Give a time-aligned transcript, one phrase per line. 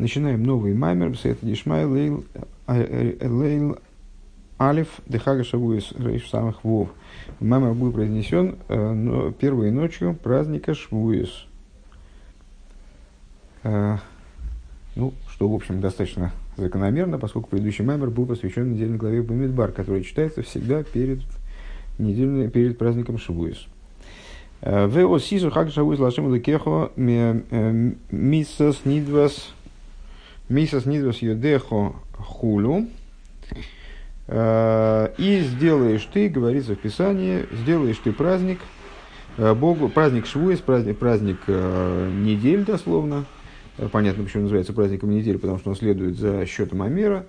[0.00, 2.24] Начинаем новый маймер, Бсет Дишмай, Лейл,
[2.66, 3.76] Лейл
[4.58, 6.88] Алиф, Дехага Шавуис, Рейш самых Вов.
[7.38, 11.44] Маймер был произнесен э, первой ночью праздника Швуис.
[13.62, 13.98] Э,
[14.96, 20.02] ну, что, в общем, достаточно закономерно, поскольку предыдущий маймер был посвящен недельной главе Бамидбар, который
[20.02, 21.20] читается всегда перед,
[21.98, 23.66] недельной, перед праздником Швуис.
[24.62, 29.52] Вео сизу хак шавуис лашем лекехо мисас нидвас
[30.50, 32.88] мисас нидвас юдехо хулю.
[34.28, 38.60] И сделаешь ты, говорится в Писании, сделаешь ты праздник,
[39.36, 43.24] Богу, праздник Швуис, праздник, праздник недель дословно,
[43.92, 47.24] Понятно, почему называется праздником недели, потому что он следует за счетом Амера.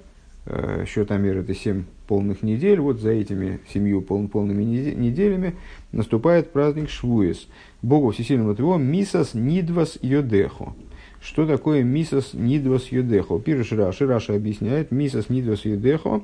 [0.45, 2.81] Э, счет Амера– это семь полных недель.
[2.81, 5.55] Вот за этими семью пол, полными неделями
[5.93, 7.47] наступает праздник Швуес.
[7.81, 10.73] Богу всесильному его Мисас Нидвас Йодехо.
[11.21, 13.39] Что такое Мисас Нидвас Йодехо?
[13.39, 14.07] Пириш Раши.
[14.07, 14.91] Раши объясняет.
[14.91, 16.23] מסת נדבת ידך.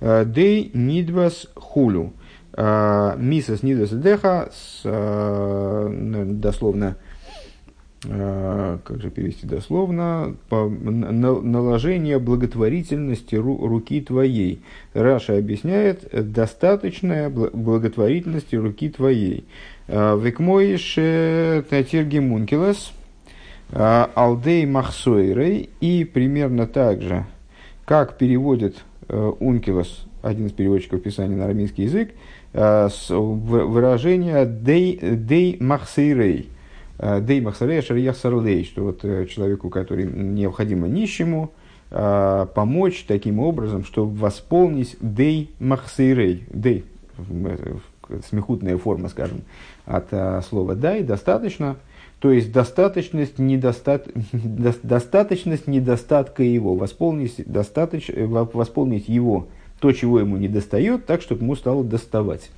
[0.00, 2.12] Э, די נדבת כולו.
[2.52, 3.90] Э, מסת נדבת.
[6.40, 6.96] Дословно
[8.06, 14.60] Э, как же перевести дословно, наложение благотворительности ру, руки твоей.
[14.92, 19.44] Раши объясняет, достаточная благотворительности руки твоей.
[19.88, 21.62] Векмоиш э,
[23.72, 27.24] Алдей Махсойрей, и примерно так же,
[27.84, 32.12] как переводит Ункилос, один из переводчиков Писания на армейский язык,
[32.52, 36.50] выражение Дей, Махсейрей–
[36.98, 41.50] Э, Дей махсалей шарьях что вот э, человеку, который необходимо нищему,
[41.90, 46.44] э, помочь таким образом, чтобы восполнить дей махсейрей.
[46.50, 46.84] Дей,
[48.28, 49.42] смехутная форма, скажем,
[49.86, 50.08] от
[50.44, 51.76] слова дай, достаточно,
[52.24, 60.48] то есть достаточность, недостат, достаточность недостатка его, восполнить, достаточ, восполнить его, то, чего ему не
[60.48, 62.50] достает, так, чтобы ему стало доставать.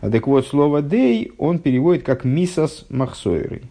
[0.00, 3.70] Так вот, слово «дей» он переводит как «мисас махсойрой».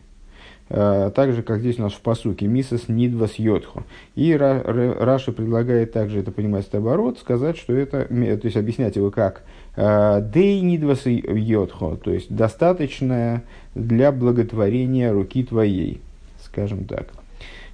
[0.69, 3.83] Э, так же, как здесь у нас в посуке «мисас нидвас йодхо».
[4.15, 9.41] И Раша предлагает также это понимать оборот, сказать, что это, то есть объяснять его как
[9.75, 13.43] э, «дей нидвас йодхо», то есть достаточное
[13.73, 16.01] для благотворения руки твоей,
[16.43, 17.07] скажем так.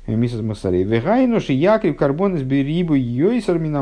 [0.08, 0.84] Мисас Масарей.
[0.84, 3.82] Вегайнуши Яков карбон из берибу йойсар мина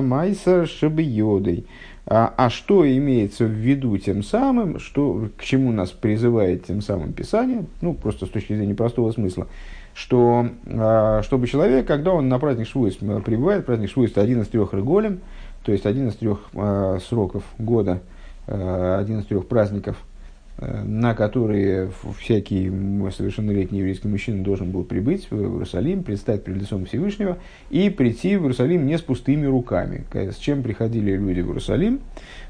[0.00, 1.66] майсар шабиодой.
[2.12, 7.12] А, а что имеется в виду тем самым, что, к чему нас призывает тем самым
[7.12, 9.46] Писание, ну, просто с точки зрения простого смысла,
[9.94, 14.48] что а, чтобы человек, когда он на праздник Швуис прибывает, праздник Швуис это один из
[14.48, 15.20] трех реголем,
[15.62, 18.02] то есть один из трех а, сроков года,
[18.48, 19.96] а, один из трех праздников–
[20.58, 22.70] на которые всякий
[23.10, 27.38] совершеннолетний еврейский мужчина должен был прибыть в Иерусалим, предстать перед лицом Всевышнего
[27.70, 30.04] и прийти в Иерусалим не с пустыми руками.
[30.12, 32.00] С чем приходили люди в Иерусалим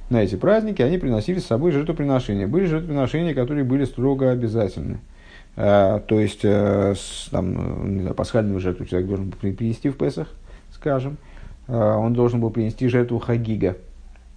[0.09, 2.49] на эти праздники, они приносили с собой жертвоприношения.
[2.49, 4.99] Были жертвоприношения, которые были строго обязательны.
[5.57, 6.95] А, то есть, э,
[7.31, 10.29] там, не знаю, пасхальную жертву человек должен был принести в Песах,
[10.73, 11.17] скажем.
[11.69, 13.77] А, он должен был принести жертву Хагига–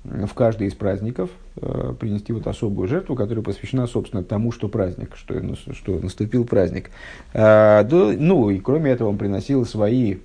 [0.04, 5.16] в каждый из праздников э, принести вот особую жертву, которая посвящена, собственно, тому, что праздник,
[5.16, 5.42] что,
[5.74, 6.90] что наступил праздник.
[7.34, 10.18] Э, да, ну, и кроме этого он приносил свои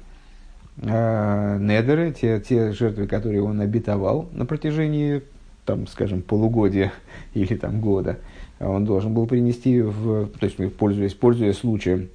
[0.82, 5.22] э, недеры, те, те жертвы, которые он обетовал на протяжении,
[5.64, 6.92] там, скажем, полугодия
[7.34, 8.18] или там года.
[8.58, 12.08] Он должен был принести, в, то есть, пользуясь, пользуясь случаем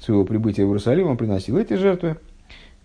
[0.00, 2.16] своего прибытия в Иерусалим, он приносил эти жертвы,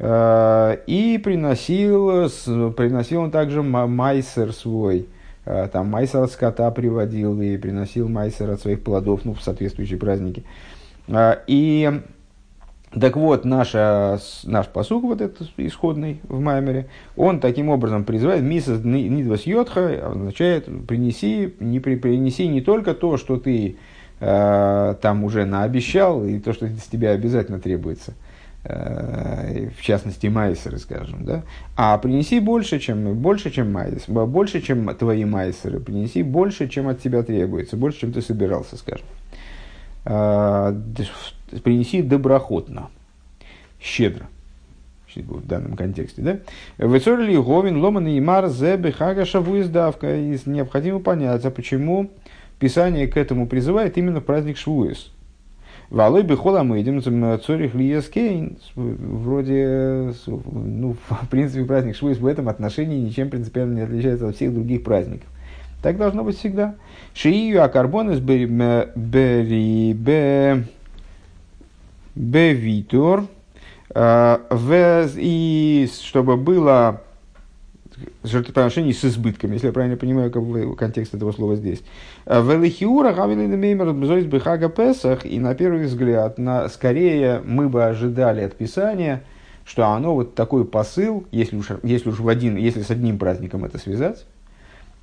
[0.01, 2.29] и приносил,
[2.71, 5.07] приносил он также майсер свой,
[5.45, 9.99] э, там майсер от скота приводил и приносил майсер от своих плодов, ну, в соответствующие
[9.99, 10.45] праздники.
[11.09, 12.01] Э, и
[12.97, 18.83] так вот, наша, наш посук, вот этот исходный в Маймере, он таким образом призывает «Мисас
[18.83, 23.75] нидвас йотха», означает «принеси не, принеси не только то, что ты
[24.21, 28.28] э, там уже наобещал, и то, что с тебя обязательно требуется, Э,
[28.69, 31.43] в частности майсеры, скажем, да,
[31.75, 37.01] а принеси больше, чем, больше, чем майс, больше, чем твои майсеры, принеси больше, чем от
[37.01, 39.05] тебя требуется, больше, чем ты собирался, скажем.
[40.05, 40.75] А,
[41.63, 42.89] принеси доброхотно,
[43.81, 44.27] щедро,
[45.15, 46.39] в данном контексте, да?
[46.77, 50.15] Вецорли Говин Ломан и Мар Зебе Хагаша Вуиздавка.
[50.15, 52.11] И необходимо понять, а почему
[52.59, 55.11] Писание к этому призывает именно праздник Швуис.
[55.89, 58.57] Валой бихола мы идем цорих лиескейн.
[58.75, 64.53] Вроде, ну, в принципе, праздник Швуис в этом отношении ничем принципиально не отличается от всех
[64.53, 65.27] других праздников.
[65.81, 66.75] Так должно быть всегда.
[67.13, 68.93] Шию акарбон из берибе
[72.15, 73.23] Бевитор.
[75.17, 77.01] И чтобы было
[78.23, 81.81] жертвоприношений с избытками, если я правильно понимаю как бы, контекст этого слова здесь.
[82.25, 83.13] Велихиура
[84.27, 89.23] бхага песах, и на первый взгляд, на, скорее мы бы ожидали от Писания,
[89.65, 93.65] что оно вот такой посыл, если уж, если уж в один, если с одним праздником
[93.65, 94.25] это связать,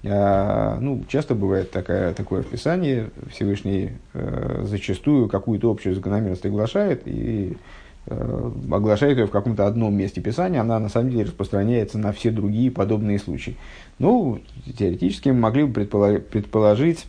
[0.04, 7.02] а, ну, часто бывает такая, такое в Писании, Всевышний э, зачастую какую-то общую закономерность оглашает,
[7.06, 12.12] и Э, оглашает ее в каком-то одном месте Писания, она на самом деле распространяется на
[12.12, 13.56] все другие подобные случаи.
[13.98, 14.40] Ну,
[14.78, 17.06] теоретически мы могли бы предположить,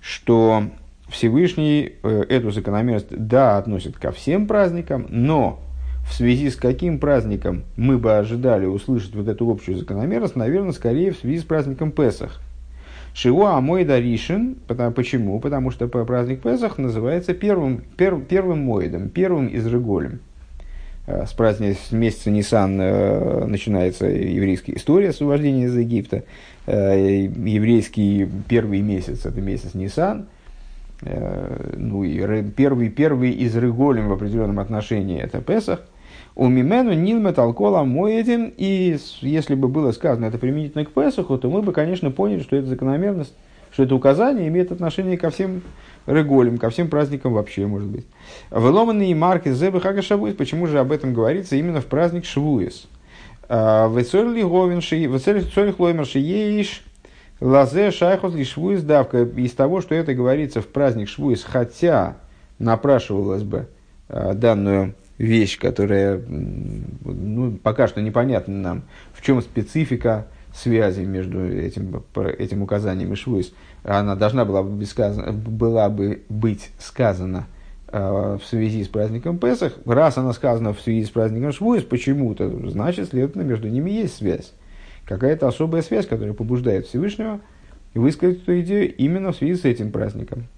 [0.00, 0.64] что
[1.08, 5.60] Всевышний э, эту закономерность, да, относит ко всем праздникам, но
[6.08, 11.12] в связи с каким праздником мы бы ожидали услышать вот эту общую закономерность, наверное, скорее
[11.12, 12.40] в связи с праздником Песах.
[13.14, 15.40] Шиуа Мойда Ришин, потому, почему?
[15.40, 20.20] Потому что праздник Песах называется первым, пер, первым Моидом, первым из Реголем.
[20.20, 20.35] Э,
[21.06, 26.24] с праздника с месяца Нисан э, начинается еврейская история освобождения из Египта.
[26.66, 30.26] Э, еврейский первый месяц– это месяц Нисан.
[31.02, 35.82] Ну и первый, первый из Рыголем в определенном отношении– это Песах.
[36.34, 38.52] У Мимену Нилме Талкола Моедим.
[38.56, 42.56] И если бы было сказано это применительно к Песаху, то мы бы, конечно, поняли, что
[42.56, 43.34] это закономерность,
[43.76, 45.60] что это указание имеет отношение ко всем
[46.06, 48.06] Реголем, ко всем праздникам вообще, может быть.
[48.48, 52.88] Выломанные марки Зебы Хага Шавуис, почему же об этом говорится именно в праздник Швуис?
[53.50, 56.84] А, Вецорли Говенши, Вецорли Хлоймерши Еиш,
[57.38, 59.24] Лазе Шайхус Лишвуис давка.
[59.24, 62.16] Из того, что это говорится в праздник Швуис, хотя
[62.58, 63.68] напрашивалось бы
[64.08, 68.82] а, данную вещь, которая ну, пока что непонятна нам,
[69.12, 72.02] в чем специфика связи между этим,
[72.38, 73.52] этим указанием и Швуис
[73.86, 77.46] она должна была бы, сказана, была бы быть сказана
[77.88, 79.74] э, в связи с праздником Песах.
[79.84, 84.52] Раз она сказана в связи с праздником Швуис почему-то, значит, следовательно, между ними есть связь.
[85.04, 87.40] Какая-то особая связь, которая побуждает Всевышнего
[87.94, 90.48] высказать эту идею именно в связи с этим праздником.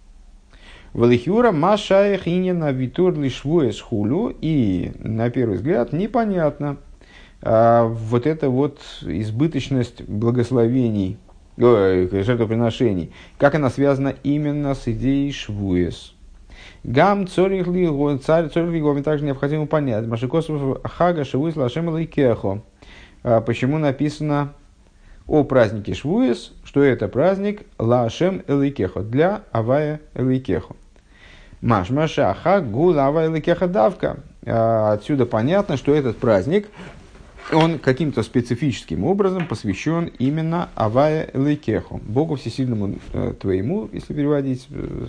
[0.95, 4.35] Валихюра Машаях Инина Витур Лишвуэс Хулю.
[4.41, 6.79] И, на первый взгляд, непонятно
[7.43, 11.19] а, вот эта вот избыточность благословений
[11.59, 16.15] жертвоприношений, как она связана именно с идеей швуес.
[16.85, 20.07] Гам царь цорих также необходимо понять.
[20.07, 22.63] Машикосов хага швуес лашем лайкехо.
[23.23, 24.55] А почему написано
[25.27, 30.75] о празднике Швуес, что это праздник Лашем Эликехо, для Авая Эликехо.
[31.61, 34.21] Маш Машаха Гул Авая Эликеха Давка.
[34.47, 36.69] А, отсюда понятно, что этот праздник
[37.53, 45.07] он каким-то специфическим образом посвящен именно Авая Лейкеху, Богу Всесильному э, Твоему, если переводить, э,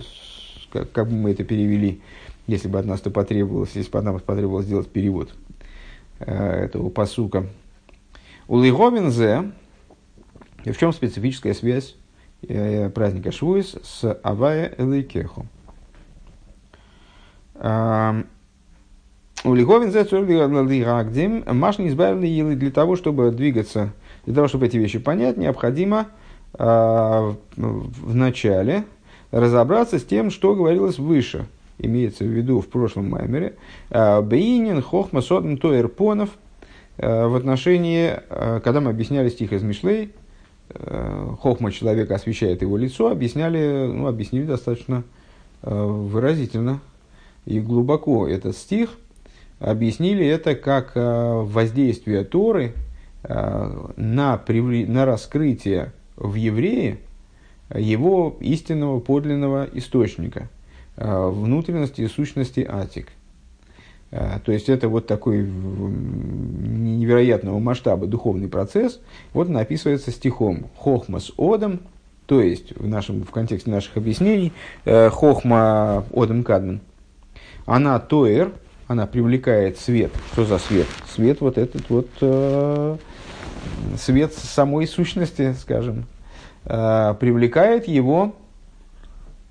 [0.72, 2.00] как, как бы мы это перевели,
[2.46, 5.34] если бы от нас это потребовалось, если бы от нас потребовалось сделать перевод
[6.20, 7.46] э, этого посука.
[8.48, 9.52] У Лиговинзе,
[10.64, 11.96] в чем специфическая связь
[12.94, 15.46] праздника Швуис с Авая Лейкеху?
[19.42, 23.92] У Лиговин Зецурдигагдим Маш не избавили для того, чтобы двигаться,
[24.26, 26.08] для того, чтобы эти вещи понять, необходимо
[26.58, 28.84] э, в начале
[29.30, 31.46] разобраться с тем, что говорилось выше.
[31.78, 33.54] Имеется в виду в прошлом маймере.
[33.88, 36.28] Бейнин Хохма Содн Тоэрпонов
[36.98, 40.10] в отношении, когда мы объясняли стих из Мишлей,
[41.40, 45.04] Хохма человека освещает его лицо, объясняли, ну, объяснили достаточно
[45.62, 46.80] выразительно
[47.46, 48.90] и глубоко этот стих–
[49.60, 52.72] объяснили это как э, воздействие Торы
[53.22, 56.98] э, на, на раскрытие в еврее
[57.72, 60.48] его истинного подлинного источника,
[60.96, 63.08] э, внутренности и сущности Атик.
[64.44, 69.00] То есть это вот такой невероятного масштаба духовный процесс.
[69.32, 71.78] Вот он описывается стихом «Хохмас Одам»,
[72.26, 74.52] то есть в, нашем, в контексте наших объяснений
[74.84, 76.80] «Хохма Одам Кадман».
[77.66, 78.50] Она тоэр,
[78.90, 80.10] она привлекает свет.
[80.32, 80.88] Что за свет?
[81.14, 82.96] Свет вот этот вот, э,
[83.96, 86.06] свет самой сущности, скажем,
[86.64, 88.34] э, привлекает его,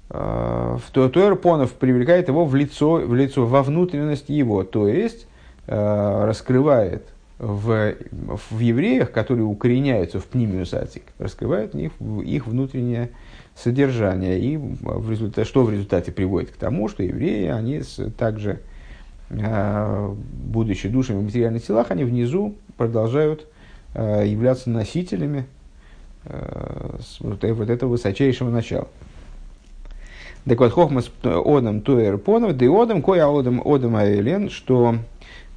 [0.09, 5.25] э, в Туэрпонов привлекает его в лицо, в лицо, во внутренность его, то есть
[5.67, 7.93] э, раскрывает в,
[8.49, 11.93] в евреях, которые укореняются в пнимиусатик, раскрывает в них
[12.25, 13.11] их внутреннее
[13.55, 14.37] содержание.
[14.37, 17.81] И в результате, что в результате приводит к тому, что евреи, они
[18.17, 18.59] также
[19.29, 23.47] будучи душами в материальных телах, они внизу продолжают
[23.93, 25.45] э, являться носителями
[26.25, 28.87] э, вот этого высочайшего начала.
[30.45, 34.95] Так вот, хохмас одам туэр понов, да одам кой одам одам аэлен, что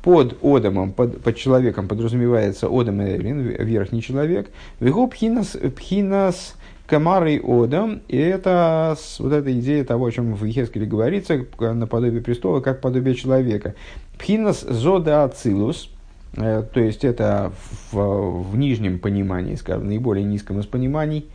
[0.03, 4.51] под одамом, под, под человеком подразумевается одам аэлен, верхний человек.
[4.81, 10.87] Вегу пхинас, пхинас камары одам, и это вот эта идея того, о чем в Ехескеле
[10.87, 13.75] говорится, наподобие престола, как подобие человека.
[14.19, 15.91] Пхинас зода ацилус,
[16.37, 17.53] э, то есть это
[17.91, 21.27] в, в нижнем понимании, скажем, наиболее низком из пониманий,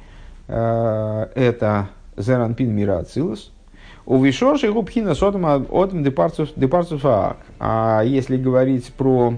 [0.48, 3.52] э, это Зеранпин мира Ацилус.
[4.06, 6.50] У Вишоши Губхина Содом Одам Депарцев
[7.60, 9.38] А если говорить про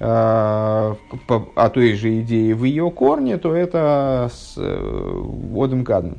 [0.00, 6.14] о той же идее в ее корне, то это с э, Одам Кадм.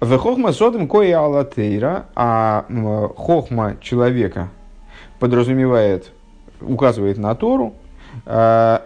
[0.00, 2.64] В хохма содом кое алатейра, а
[3.16, 4.50] хохма человека
[5.18, 6.12] подразумевает,
[6.60, 7.74] указывает на Тору,
[8.26, 8.78] э,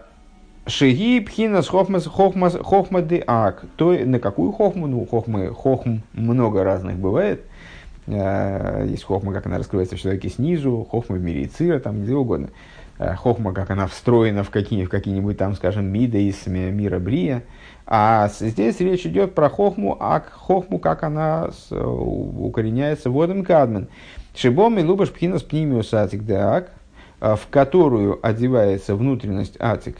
[0.69, 3.65] Шиги пхина с хохма, де ак.
[3.77, 4.87] То, на какую хохму?
[4.87, 7.47] Ну, хохмы, хохм много разных бывает.
[8.07, 12.15] Э, есть хохма, как она раскрывается в человеке снизу, хохма в мире цира, там где
[12.15, 12.49] угодно.
[12.99, 17.45] Э, хохма, как она встроена в, какие, в какие-нибудь там, скажем, мида из мира брия.
[17.87, 23.89] А здесь речь идет про хохму, а хохму, как она укореняется водом кадмен.
[24.35, 26.71] Шибом и лубаш пхинас пнимиус атик де ак,
[27.21, 29.99] э, в которую одевается внутренность атик,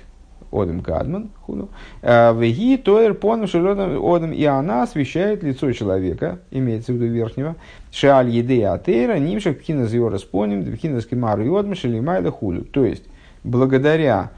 [0.51, 1.69] Одам Кадман, хуну.
[2.03, 7.57] А, Веги Тоэр Понам Широдам Одам, и она освещает лицо человека, имеется в виду верхнего.
[7.91, 12.65] Шааль Еды Атейра, Нимшак Пхина Зиора Споним, Пхина Скимару и Одам Шелимайда Хулю.
[12.65, 13.05] То есть,
[13.45, 14.31] благодаря,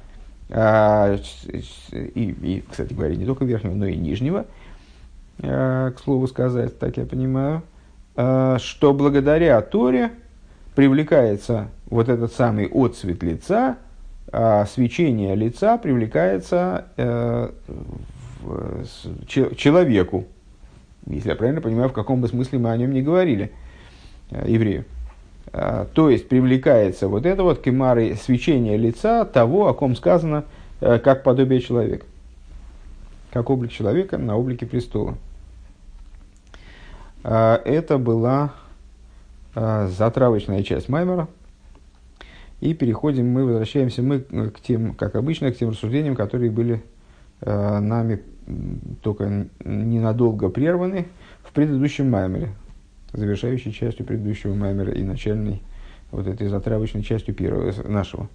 [0.51, 1.17] а,
[1.93, 4.47] и, и, кстати говоря, не только верхнего, но и нижнего,
[5.43, 7.63] а, к слову сказать, так я понимаю,
[8.15, 10.11] что благодаря Торе
[10.75, 13.77] привлекается вот этот самый отцвет лица,
[14.33, 17.51] свечение лица привлекается э,
[19.57, 20.27] человеку.
[21.07, 23.51] Если я правильно понимаю, в каком бы смысле мы о нем не говорили,
[24.31, 24.85] э, еврею.
[25.53, 30.45] Э, то есть привлекается вот это вот кемары свечение лица того, о ком сказано,
[30.81, 32.07] э, как подобие человека.
[33.33, 35.17] Как облик человека на облике престола.
[37.25, 38.53] Э, это была
[39.53, 41.27] затравочная часть Маймера–
[42.61, 46.83] и переходим, мы возвращаемся мы к тем, как обычно, к тем рассуждениям, которые были
[47.41, 48.21] э, нами
[49.03, 51.07] только ненадолго прерваны
[51.43, 52.51] в предыдущем маймере,
[53.13, 55.63] завершающей частью предыдущего маймера и начальной
[56.11, 58.29] вот этой затравочной частью первого нашего.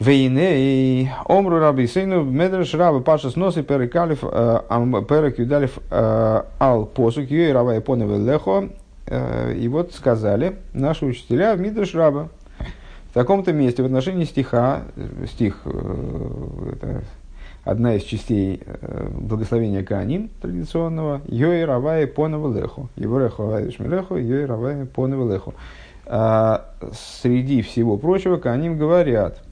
[0.00, 4.60] Вейне и омру раби сейну медреш раба паша сносы перекалиф э,
[5.08, 8.70] перек юдалиф э, ал посук и рава японова лехо.
[9.06, 12.28] Э, и вот сказали наши учителя в Мидреш Раба,
[13.14, 17.04] в таком-то месте в отношении стиха, э, стих, э, это
[17.62, 24.46] одна из частей э, благословения Кааним традиционного, Йой Равай Понова Леху, Его Реху Авайдишмилеху, Йой
[24.46, 25.54] Равай Понова Леху.
[26.06, 29.44] А среди всего прочего Кааним говорят,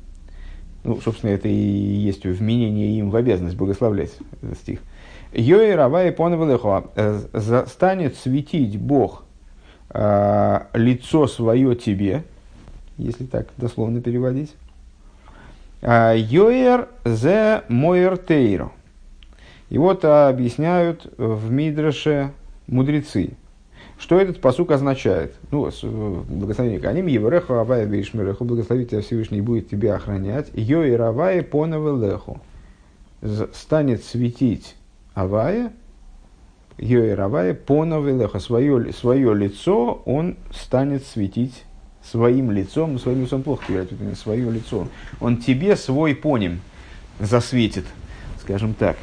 [0.83, 4.11] ну, собственно, это и есть вменение им в обязанность благословлять
[4.43, 4.81] этот стих.
[5.33, 6.91] Йой Равай Понова Леху,
[7.69, 9.23] станет светить Бог
[9.95, 12.25] лицо свое тебе,
[12.97, 14.55] если так дословно переводить.
[15.83, 18.71] А, Йоер зе моер тейро.
[19.69, 22.33] И вот объясняют в Мидраше
[22.67, 23.33] мудрецы,
[23.99, 25.35] что этот посук означает.
[25.51, 25.71] Ну,
[26.29, 30.51] благословение Каним, Евреху Авая Вишмереху, благословить тебя Всевышний будет тебя охранять.
[30.53, 32.41] Йоер Авая Понавелеху.
[33.55, 34.77] Станет светить
[35.15, 35.73] Авая,
[36.77, 38.41] Йоер Авая Понавелеху.
[38.41, 41.65] Свое, свое лицо он станет светить
[42.11, 44.89] своим лицом, своим лицом плохо переводить, это свое лицо.
[45.21, 46.61] Он тебе свой поним
[47.21, 47.85] засветит,
[48.41, 48.97] скажем так.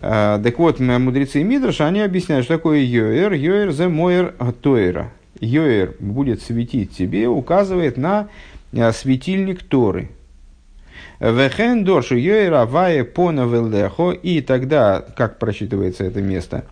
[0.00, 3.32] А, так вот, мудрецы Мидраш, они объясняют, что такое Йоэр.
[3.34, 5.12] Йоэр зе моер Тойра.
[5.40, 8.28] Йоэр будет светить тебе, указывает на
[8.76, 10.10] а, светильник Торы.
[11.20, 14.10] Вехен доршу Йоэр авае понавелдехо.
[14.10, 16.64] И тогда, как прочитывается это место,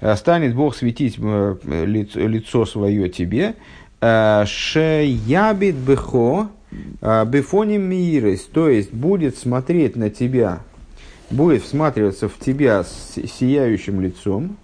[0.00, 3.54] а, станет Бог светить лицо, лицо свое тебе,
[4.02, 6.48] Шеябит бехо
[7.00, 10.62] э, бефоним мирес, то есть будет смотреть на тебя,
[11.30, 14.56] будет всматриваться в тебя с сияющим лицом.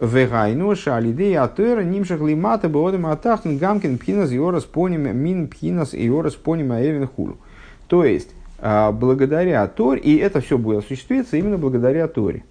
[0.00, 6.72] Вегайну шалидей атера нимшах лимата беодем атахн гамкин пхинас йорас поним мин пхинас йорас поним
[6.72, 7.38] аевен хулу.
[7.86, 12.42] То есть, э, благодаря Торе, и это все будет осуществиться именно благодаря Торе.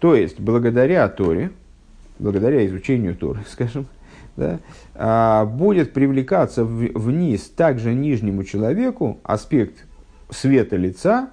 [0.00, 1.52] То есть, благодаря Торе,
[2.18, 3.86] благодаря изучению Торы, скажем,
[4.36, 4.60] да,
[4.94, 9.86] а, будет привлекаться вниз также нижнему человеку аспект
[10.30, 11.30] света лица,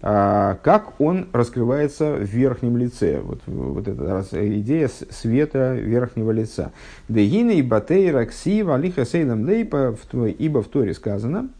[0.00, 3.20] а, как он раскрывается в верхнем лице.
[3.20, 4.24] Вот, вот эта
[4.58, 6.72] идея света верхнего лица.
[7.08, 9.96] Дегина и батейра ксива алиха сейлам лейпа,
[10.38, 11.50] ибо в Торе сказано,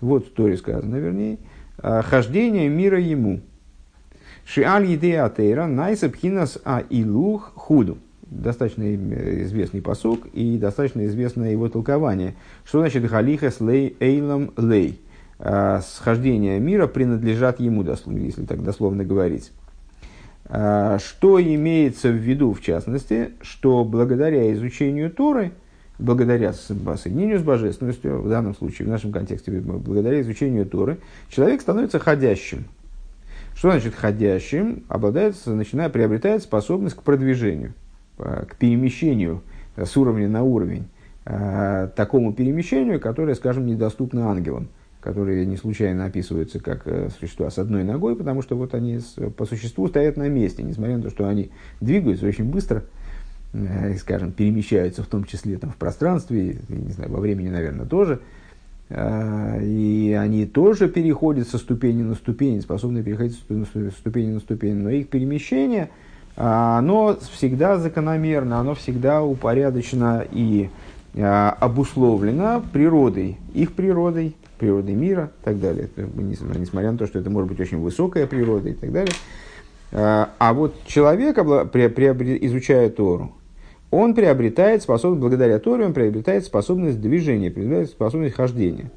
[0.00, 1.38] вот в Торе сказано, вернее,
[1.78, 3.40] а, хождение мира ему.
[4.44, 7.98] Шиаль едея атейра найсабхинас а илух худу.
[8.30, 12.34] Достаточно известный посук и достаточно известное его толкование.
[12.64, 15.00] Что значит галихас лей эйлам лей?
[15.40, 19.50] Э, схождения мира принадлежат ему, если так дословно говорить.
[20.48, 25.52] Э, что имеется в виду, в частности, что благодаря изучению Торы,
[25.98, 30.98] благодаря соединению с божественностью, в данном случае, в нашем контексте, благодаря изучению Торы,
[31.30, 32.64] человек становится ходящим.
[33.54, 34.84] Что значит ходящим?
[34.88, 37.89] Обладает, начиная, приобретает способность к продвижению, э,
[38.20, 39.42] к перемещению
[39.76, 40.86] с уровня на уровень,
[41.24, 44.68] такому перемещению, которое, скажем, недоступно ангелам–
[45.00, 49.00] которые не случайно описываются как э, существа с одной ногой, потому что вот они
[49.36, 51.50] по существу стоят на месте, несмотря на то, что они
[51.80, 52.84] двигаются очень быстро,
[53.54, 58.20] э, скажем, перемещаются в том числе там, в пространстве, не знаю, во времени, наверное, тоже.
[58.90, 64.74] Э, и они тоже переходят со ступени на ступень, способны переходить со ступени на ступень,
[64.74, 65.88] но их перемещение,
[66.42, 70.70] оно всегда закономерно, оно всегда упорядочено и
[71.14, 75.88] обусловлено природой, их природой, природой мира и так далее.
[75.96, 79.14] Несмотря на то, что это может быть очень высокая природа и так далее.
[79.92, 83.32] А, а вот человек, изучая Тору,
[83.90, 88.90] он приобретает способность, благодаря Торе, он приобретает способность движения, приобретает способность хождения.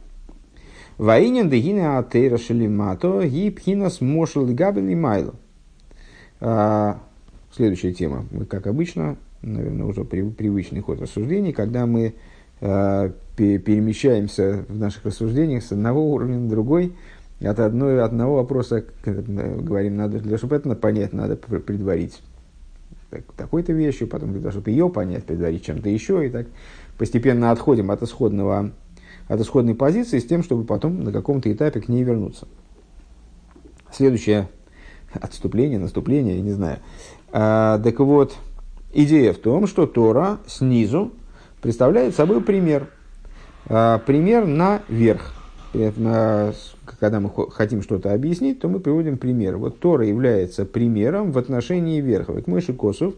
[0.99, 5.33] Ваинен дегина атеира шелимато ги пхинас мошел габель и майло.
[7.55, 8.25] Следующая тема.
[8.31, 12.15] Мы, как обычно, наверное, уже привычный ход рассуждений, когда мы
[12.65, 16.93] Э, перемещаемся в наших рассуждениях с одного уровня на другой,
[17.41, 22.21] от одной, одного вопроса, говорим, надо, для чтобы это понять, надо предварить
[23.09, 26.47] так, такой-то вещью, потом для того, чтобы ее понять, предварить чем-то еще, и так
[26.97, 28.71] постепенно отходим от, исходного,
[29.27, 32.47] от исходной позиции с тем, чтобы потом на каком-то этапе к ней вернуться.
[33.91, 34.47] Следующее
[35.21, 36.79] отступление, наступление, я не знаю.
[37.31, 38.35] А, так вот,
[38.93, 41.11] идея в том, что Тора снизу
[41.61, 42.87] представляет собой пример.
[43.67, 45.33] А, пример наверх.
[46.99, 49.57] Когда мы хотим что-то объяснить, то мы приводим пример.
[49.57, 52.31] Вот Тора является примером в отношении верха.
[52.31, 53.15] Вот Мойши Косов,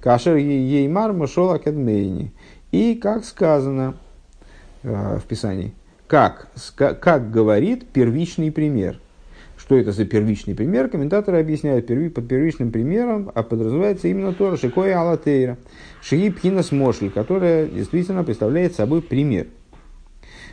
[0.00, 2.32] Кашер Еймар Мушол Акадмейни.
[2.72, 3.94] И как сказано
[4.82, 5.72] а, в Писании,
[6.08, 8.98] как, как говорит первичный пример.
[9.64, 10.90] Что это за первичный пример?
[10.90, 15.56] Комментаторы объясняют, перви, под первичным примером а подразумевается именно Тора Шикоя Алатейра,
[16.02, 19.46] Шии Пхинас Мошль, которая действительно представляет собой пример.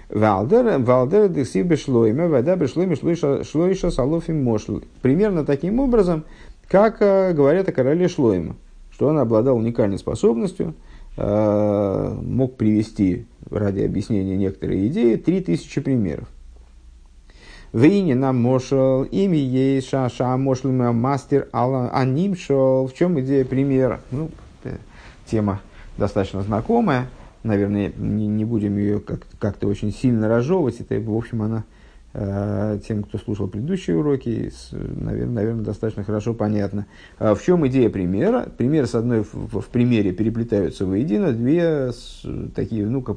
[0.08, 4.80] Валдер, Валдер, Дексив Бешлойме, Вада Бешлойме, Шлойша, Салофим Мошль.
[5.02, 6.24] Примерно таким образом,
[6.70, 8.56] как э, говорят о короле Шлойма,
[8.92, 10.74] что он обладал уникальной способностью,
[11.18, 16.30] э, мог привести ради объяснения некоторые идеи 3000 примеров.
[17.74, 22.88] Вейни нам мошел, ими ей шаша мошел мастер аним шел.
[22.88, 24.02] В чем идея примера?
[24.12, 24.30] Ну,
[24.66, 24.76] э,
[25.26, 25.62] тема
[25.98, 27.08] достаточно знакомая.
[27.44, 30.82] Наверное, не, не будем ее как- как-то очень сильно разжевывать.
[30.82, 31.64] Это, в общем, она
[32.14, 36.88] э, тем, кто слушал предыдущие уроки, наверное, достаточно хорошо понятно.
[37.20, 38.50] А в чем идея примера?
[38.58, 41.92] Пример с одной в, примере переплетаются воедино две
[42.54, 43.16] такие, ну, как,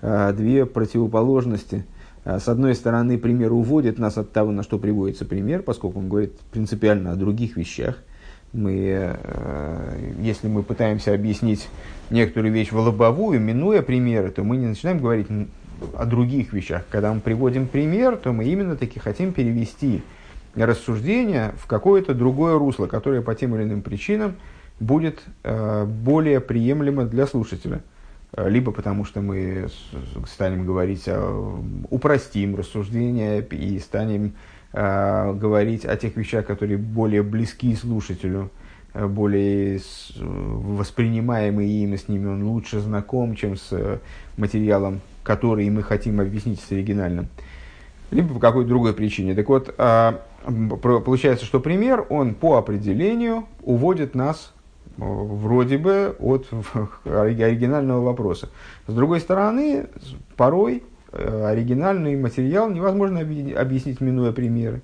[0.00, 1.84] э, две противоположности–
[2.24, 6.38] с одной стороны, пример уводит нас от того, на что приводится пример, поскольку он говорит
[6.52, 7.96] принципиально о других вещах.
[8.52, 11.68] Мы, э, если мы пытаемся объяснить
[12.10, 15.28] некоторую вещь в лобовую, минуя примеры, то мы не начинаем говорить
[15.96, 16.84] о других вещах.
[16.90, 20.02] Когда мы приводим пример, то мы именно таки хотим перевести
[20.56, 24.34] рассуждение в какое-то другое русло, которое по тем или иным причинам
[24.80, 27.82] будет э, более приемлемо для слушателя.
[28.32, 29.68] Э, либо потому что мы
[30.26, 34.34] станем говорить, о, упростим рассуждения и станем
[34.72, 38.50] э, говорить о тех вещах, которые более близки слушателю,
[38.94, 39.80] э, более
[40.16, 44.00] воспринимаемые им, с ними он лучше знаком, чем с
[44.36, 47.28] материалом, который мы хотим объяснить с оригинальным,
[48.10, 49.34] либо по какой-то другой причине.
[49.34, 50.22] Так вот, а,
[51.04, 54.52] получается, что пример, он по определению уводит нас
[54.96, 56.46] вроде бы от
[57.04, 58.48] оригинального вопроса.
[58.86, 59.86] С другой стороны,
[60.36, 64.82] порой э, оригинальный материал невозможно объяснить, минуя примеры.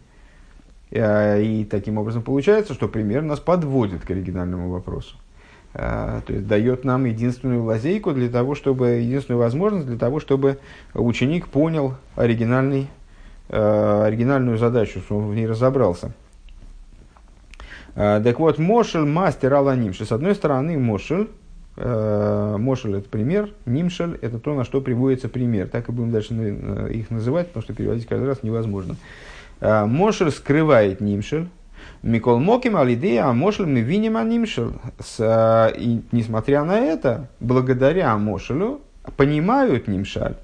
[0.91, 5.17] Э, и таким образом получается, что пример нас подводит к оригинальному вопросу.
[5.75, 10.59] Э, то есть дает нам единственную лазейку для того, чтобы, единственную возможность для того, чтобы
[10.95, 12.89] ученик понял оригинальный
[13.49, 16.13] оригинальную задачу, что он в ней разобрался.
[17.97, 20.05] Так вот, Мошель мастер Аланимши.
[20.05, 21.29] С одной стороны, Мошель,
[21.77, 25.69] Мошель это пример, Нимшель это то, на что приводится пример.
[25.69, 26.35] Так и будем дальше
[26.93, 28.97] их называть, потому что переводить каждый раз невозможно.
[29.61, 31.49] Мошель скрывает Нимшель,
[32.03, 34.73] Микол Моким Алидея Амошель мы виним Анимшел.
[35.19, 38.81] И несмотря на это, благодаря Амошелю
[39.17, 40.37] понимают Нимшаль.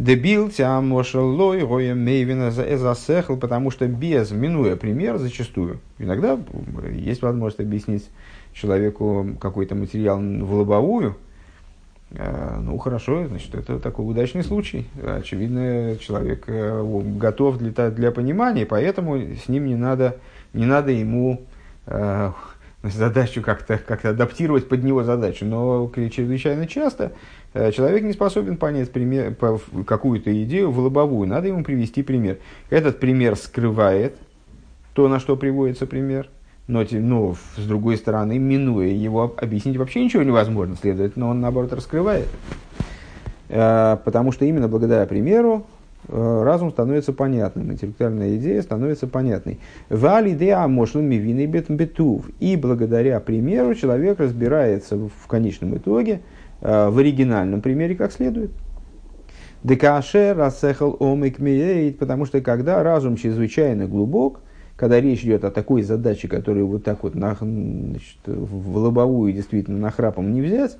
[0.00, 6.38] Дебил тя мошел лой роя мейвина засехл, потому что без, минуя пример зачастую, иногда
[6.90, 8.08] есть возможность объяснить
[8.54, 11.16] человеку какой-то материал в лобовую,
[12.10, 14.88] ну хорошо, значит, это такой удачный случай.
[15.00, 20.16] Очевидно, человек э, готов для, для понимания, поэтому с ним не надо
[20.52, 21.42] не надо ему
[21.86, 22.32] э,
[22.82, 25.44] задачу как-то как адаптировать под него задачу.
[25.44, 27.10] Но чрезвычайно часто э,
[27.52, 29.34] человек не способен понять пример,
[29.86, 31.28] какую-то идею в лобовую.
[31.28, 32.38] Надо ему привести пример.
[32.68, 34.16] Этот пример скрывает
[34.94, 36.28] то, на что приводится пример.
[36.66, 40.76] Но, но с другой стороны, минуя его, объяснить вообще ничего невозможно.
[40.80, 42.28] Следовательно, он наоборот раскрывает.
[43.48, 45.66] Э, потому что именно благодаря примеру
[46.08, 49.60] Э, разум становится понятным, интеллектуальная идея становится понятной.
[49.90, 52.28] Вали деа мошлами вины бетув.
[52.40, 56.18] И благодаря примеру человек разбирается в конечном итоге, э,
[56.60, 58.50] в оригинальном примере как следует.
[59.62, 64.40] Декаше рассехал омик миейт, потому что когда разум чрезвычайно глубок,
[64.76, 69.78] когда речь идет о такой задаче, которую вот так вот на, значит, в лобовую действительно
[69.78, 70.78] нахрапом не взять,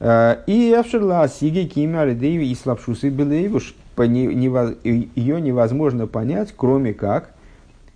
[0.00, 7.32] э, и Авшерла Сиги Кими Алидееви и Слабшусы Белеевуш, ее невозможно понять, кроме как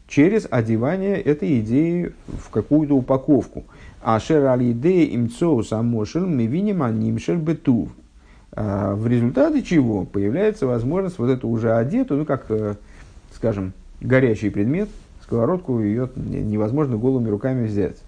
[0.06, 3.64] через одевание этой идеи в какую-то упаковку.
[4.00, 7.90] А шер алидея имцоу самошел мивинима нимшер бетув.
[8.52, 12.74] А, в результате чего появляется возможность вот эту уже одетую, ну как, э,
[13.34, 14.88] скажем, горячий предмет,
[15.22, 17.98] сковородку ее невозможно голыми руками взять.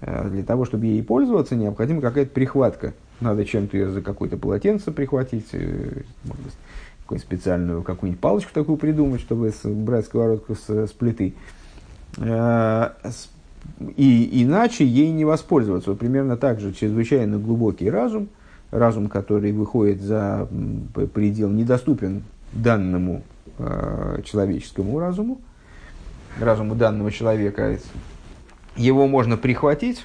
[0.00, 2.94] А, для того, чтобы ей пользоваться, необходима какая-то прихватка.
[3.20, 6.54] Надо чем-то ее за какое-то полотенце прихватить, э, может быть,
[7.02, 11.34] какую специальную какую-нибудь палочку такую придумать, чтобы брать сковородку с, с плиты.
[13.96, 15.90] И иначе ей не воспользоваться.
[15.90, 18.28] Вот примерно так же чрезвычайно глубокий разум,
[18.70, 20.48] разум, который выходит за
[21.12, 22.22] предел, недоступен
[22.52, 23.22] данному
[23.58, 25.40] э, человеческому разуму,
[26.38, 27.78] разуму данного человека,
[28.76, 30.04] его можно прихватить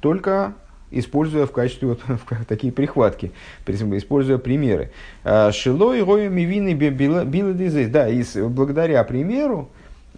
[0.00, 0.54] только
[0.90, 2.00] используя в качестве вот
[2.48, 3.32] такие прихватки,
[3.66, 4.90] используя примеры.
[5.24, 9.70] А, Шило и роя мивины билы Да, и благодаря примеру,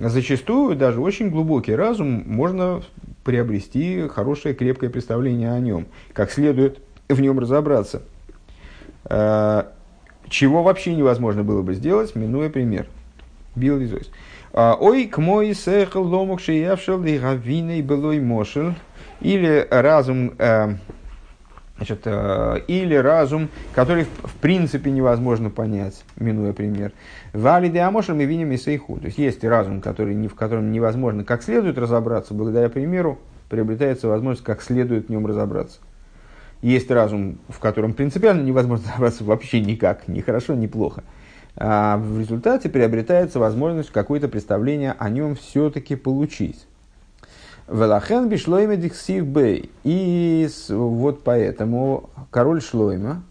[0.09, 2.83] зачастую даже очень глубокий разум можно
[3.25, 8.03] приобрести хорошее, крепкое представление о нем, как следует в нем разобраться.
[9.05, 9.73] А,
[10.29, 12.87] чего вообще невозможно было бы сделать, минуя пример.
[13.55, 13.81] Бил
[14.53, 18.75] а, Ой, к мой сехал ломок шиявшел и гавиной былой мошел
[19.21, 20.77] или разум, э,
[21.77, 26.93] значит, э, или разум, который в, принципе невозможно понять, минуя пример.
[27.33, 28.99] Валиды амошем и виним и сейху.
[28.99, 34.45] То есть есть разум, который, в котором невозможно как следует разобраться, благодаря примеру приобретается возможность
[34.45, 35.81] как следует в нем разобраться.
[36.63, 41.03] Есть разум, в котором принципиально невозможно разобраться вообще никак, ни хорошо, ни плохо.
[41.57, 46.67] А в результате приобретается возможность какое-то представление о нем все-таки получить.
[47.68, 49.70] Велахен бишлойме диксив бей.
[49.85, 53.22] И вот поэтому король Шлойма,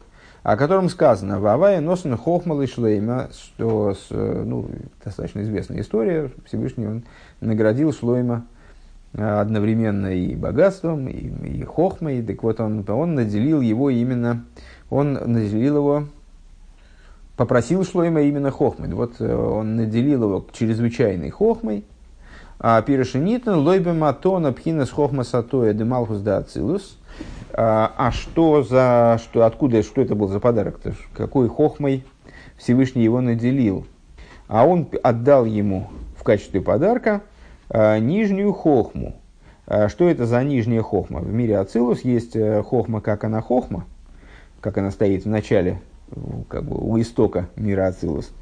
[0.43, 4.67] о котором сказано, Вавая носен хохмал и шлейма, что ну,
[5.03, 7.03] достаточно известная история, Всевышний он
[7.41, 8.47] наградил Шлойма
[9.13, 14.45] э, одновременно и богатством, и, и хохмой, так вот он, он наделил его именно,
[14.89, 16.05] он наделил его,
[17.37, 21.85] попросил Шлойма именно хохмой, вот э, он наделил его чрезвычайной хохмой,
[22.63, 26.95] а Пирошинитен лойбе матона пхинас хохма сатоя демалхус да ацилус.
[27.53, 30.79] А, а что за, что, откуда, что это был за подарок?
[30.83, 30.93] -то?
[31.13, 32.05] Какой хохмой
[32.57, 33.87] Всевышний его наделил?
[34.47, 37.21] А он отдал ему в качестве подарка
[37.67, 39.15] а, нижнюю хохму.
[39.87, 41.19] Что это за нижняя хохма?
[41.19, 43.85] В мире Ацилус есть э, хохма, как она хохма,
[44.59, 45.79] как она стоит в начале,
[46.49, 48.31] как бы у истока мира Ацилус–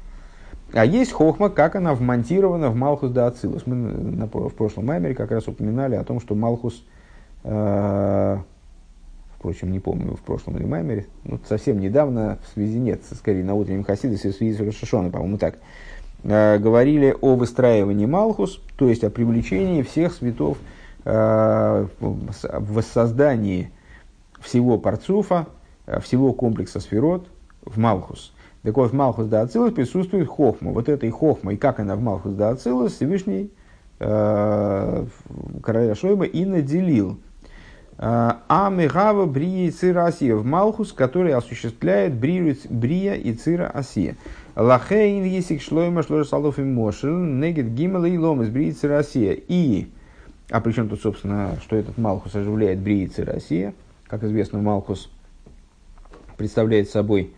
[0.72, 3.66] а есть хохма, как она вмонтирована в Малхус да Ацилус.
[3.66, 6.84] Мы на, в прошлом маймере как раз упоминали о том, что Малхус,
[7.44, 8.38] э,
[9.36, 13.54] впрочем, не помню, в прошлом или маймере, ну, совсем недавно, в связи нет, скорее на
[13.54, 15.58] утреннем Хасидосе, в связи с Рошашоной, по-моему, так,
[16.22, 20.58] э, говорили о выстраивании Малхус, то есть о привлечении всех светов
[21.04, 23.72] э, воссоздании
[24.40, 25.46] всего парцуфа,
[25.86, 27.28] э, всего комплекса сферот
[27.64, 30.72] в Малхус– Так вот, в Малхус да Ацилус присутствует хохма.
[30.72, 33.50] Вот этой хохма, и как она в Малхус да Ацилус, Всевышний
[34.00, 35.06] э,
[35.62, 37.18] короля Шлойма и наделил.
[37.96, 44.16] Э, а Мегава Брия и Цира Асия в Малхус, который осуществляет Брия и Цира Асия.
[44.56, 48.98] Лахейн Есик Шлойма Шлойма Салов и Мошел Негет Гимела и Лом из Брия и Цира
[48.98, 49.32] Асия.
[49.32, 49.88] И,
[50.50, 53.72] а причем тут, собственно, что этот Малхус оживляет Брия и Цира Асия.
[54.06, 55.10] Как известно, Малхус
[56.36, 57.32] представляет собой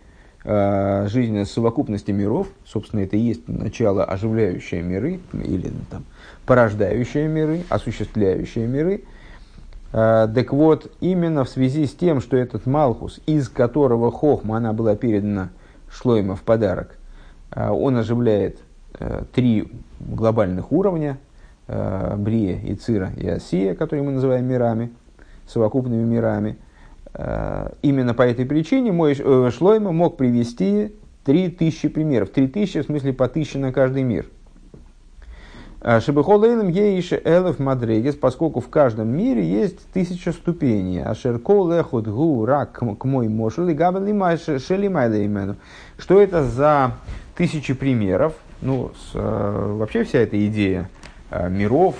[0.45, 6.03] жизненная совокупности миров, собственно, это и есть начало оживляющие миры, или там,
[6.45, 9.03] порождающие миры, осуществляющие миры.
[9.93, 14.73] Э, так вот, именно в связи с тем, что этот Малхус, из которого Хохма, она
[14.73, 15.49] была передана
[15.89, 16.97] Шлойма в подарок,
[17.51, 18.57] э, он оживляет
[18.99, 21.19] э, три глобальных уровня,
[21.67, 24.91] э, Брия, и Цира и Осия, которые мы называем мирами,
[25.47, 26.72] совокупными мирами– Э,
[27.15, 30.93] именно по этой причине мой э, Шлойма мог привести
[31.25, 32.31] 3000 примеров.
[32.31, 34.25] 3000 в смысле по 1000 на каждый мир.
[35.81, 41.03] Э, Шебехолейлем ейше элев мадрегес, поскольку в каждом мире есть тысяча ступеней.
[41.03, 45.57] А шерко лехот гу рак к мой мошел и габели шелимайлеймену.
[45.99, 46.93] Что это за
[47.35, 48.33] тысячи примеров?
[48.61, 50.89] Ну, с, вообще вся эта идея
[51.29, 51.95] миров,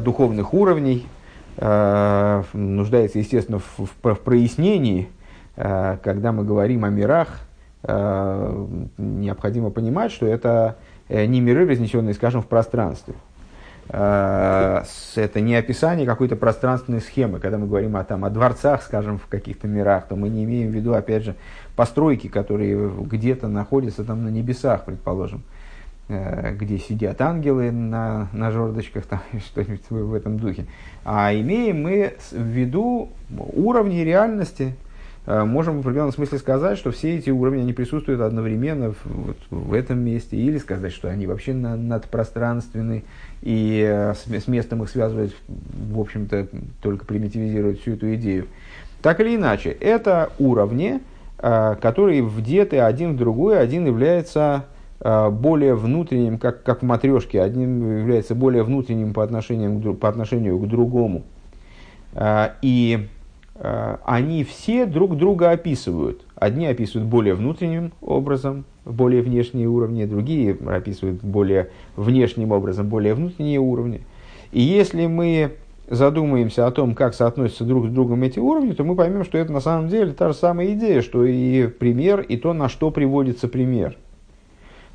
[0.00, 1.13] духовных уровней, Э,
[1.56, 5.08] нуждается, естественно, в, в, в прояснении.
[5.56, 7.40] Э, когда мы говорим о мирах,
[7.82, 8.66] э,
[8.98, 10.76] необходимо понимать, что это
[11.08, 13.14] не миры, разнесенные, скажем, в пространстве.
[13.88, 14.40] Это
[15.34, 17.40] не описание какой-то пространственной схемы.
[17.40, 20.70] Когда мы говорим о, там, о дворцах, скажем, в каких-то мирах, то мы не имеем
[20.70, 21.34] в виду, опять же,
[21.76, 25.42] постройки, которые где-то находятся там на небесах, предположим.
[26.06, 30.66] Э, где сидят ангелы на, на жердочках, там, что-нибудь в этом духе.
[31.04, 34.74] А имеем мы в виду уровни реальности,
[35.26, 39.36] э, можем в определенном смысле сказать, что все эти уровни, они присутствуют одновременно в, вот,
[39.50, 43.04] в этом месте, или сказать, что они вообще на, надпространственны,
[43.42, 46.48] и э, с, с местом их связывать, в общем-то,
[46.80, 48.46] только примитивизирует всю эту идею.
[49.02, 51.00] Так или иначе, это уровни,
[51.36, 54.73] которые вдеты один в другой, один является Э,
[55.04, 60.66] более внутренним, как, как в матрешке, одним является более внутренним по отношению, по отношению к
[60.66, 61.24] другому.
[62.14, 63.08] Э, и
[63.56, 66.24] э, они все друг друга описывают.
[66.36, 73.60] Одни описывают более внутренним образом, более внешние уровни, другие описывают более внешним образом, более внутренние
[73.60, 74.02] уровни.
[74.52, 75.56] И если мы
[75.88, 79.52] задумаемся о том, как соотносятся друг с другом эти уровни, то мы поймем, что это
[79.52, 83.48] на самом деле та же самая идея, что и пример, и то, на что приводится
[83.48, 83.96] пример–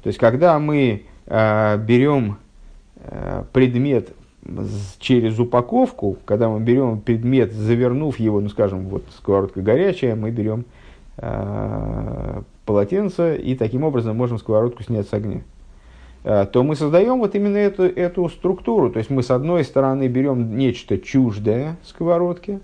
[0.03, 2.37] то есть, когда мы э, берем
[2.97, 4.13] э, предмет
[4.99, 10.65] через упаковку, когда мы берем предмет, завернув его, ну скажем, вот сковородка горячая, мы берем
[11.17, 15.41] э, полотенце и таким образом можем сковородку снять с огня
[16.23, 18.91] э, то мы создаем вот именно эту, эту структуру.
[18.91, 22.61] То есть мы с одной стороны берем нечто чуждое сковородке,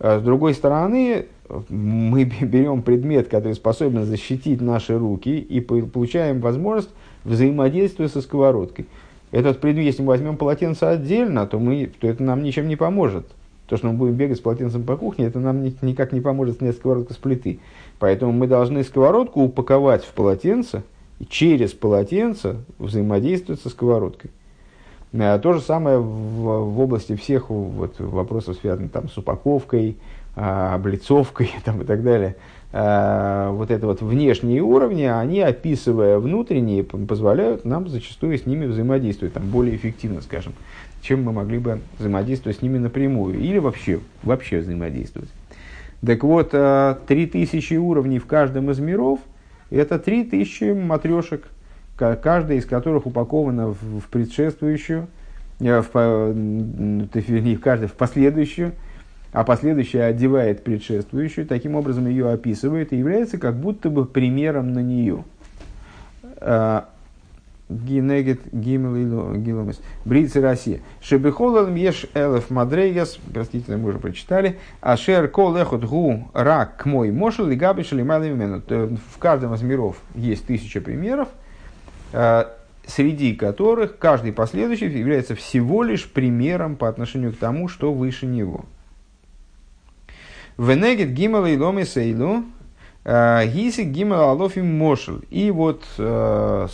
[0.00, 1.26] с другой стороны
[1.68, 6.90] мы берем предмет, который способен защитить наши руки, и получаем возможность
[7.24, 8.86] взаимодействия со сковородкой.
[9.30, 13.26] Этот предмет, если мы возьмем полотенце отдельно, то, мы, то это нам ничем не поможет.
[13.66, 16.58] То, что мы будем бегать с полотенцем по кухне, это нам ни, никак не поможет
[16.58, 17.60] снять сковородку с плиты.
[17.98, 20.82] Поэтому мы должны сковородку упаковать в полотенце
[21.18, 24.30] и через полотенце взаимодействовать со сковородкой.
[25.12, 29.96] А то же самое в, в области всех вот, вопросов, связанных там, с упаковкой,
[30.36, 32.36] а, облицовкой там, и так далее,
[32.72, 39.34] а, вот это вот внешние уровни, они, описывая внутренние, позволяют нам зачастую с ними взаимодействовать,
[39.34, 40.52] там, более эффективно, скажем,
[41.00, 45.30] чем мы могли бы взаимодействовать с ними напрямую, или вообще, вообще взаимодействовать.
[46.04, 49.20] Так вот, а, три тысячи уровней в каждом из миров–
[49.70, 51.48] это три тысячи матрешек,
[51.98, 55.08] каждая из которых упакована в, в предшествующую,
[55.60, 58.72] э, в, в, каждая в последующую,
[59.32, 64.80] а последующая одевает предшествующую, таким образом ее описывает и является как будто бы примером на
[64.80, 65.24] нее.
[66.40, 66.88] А,
[67.68, 69.80] Гинегет Гимелиломис.
[70.06, 70.80] Брицы Россия.
[71.02, 73.18] Шебехолалм еш элеф мадрейгас.
[73.32, 74.58] Простите, мы уже прочитали.
[74.80, 80.80] Ашер кол эхот гу рак мой мошел и габишели В каждом из миров есть тысяча
[80.80, 81.28] примеров,
[82.88, 88.64] среди которых каждый последующий является всего лишь примером по отношению к тому, что выше него.
[90.56, 92.44] Венегет гимал и ломи сейлу,
[93.04, 95.20] э, гиси гимал алофи мошел.
[95.30, 96.66] И вот э,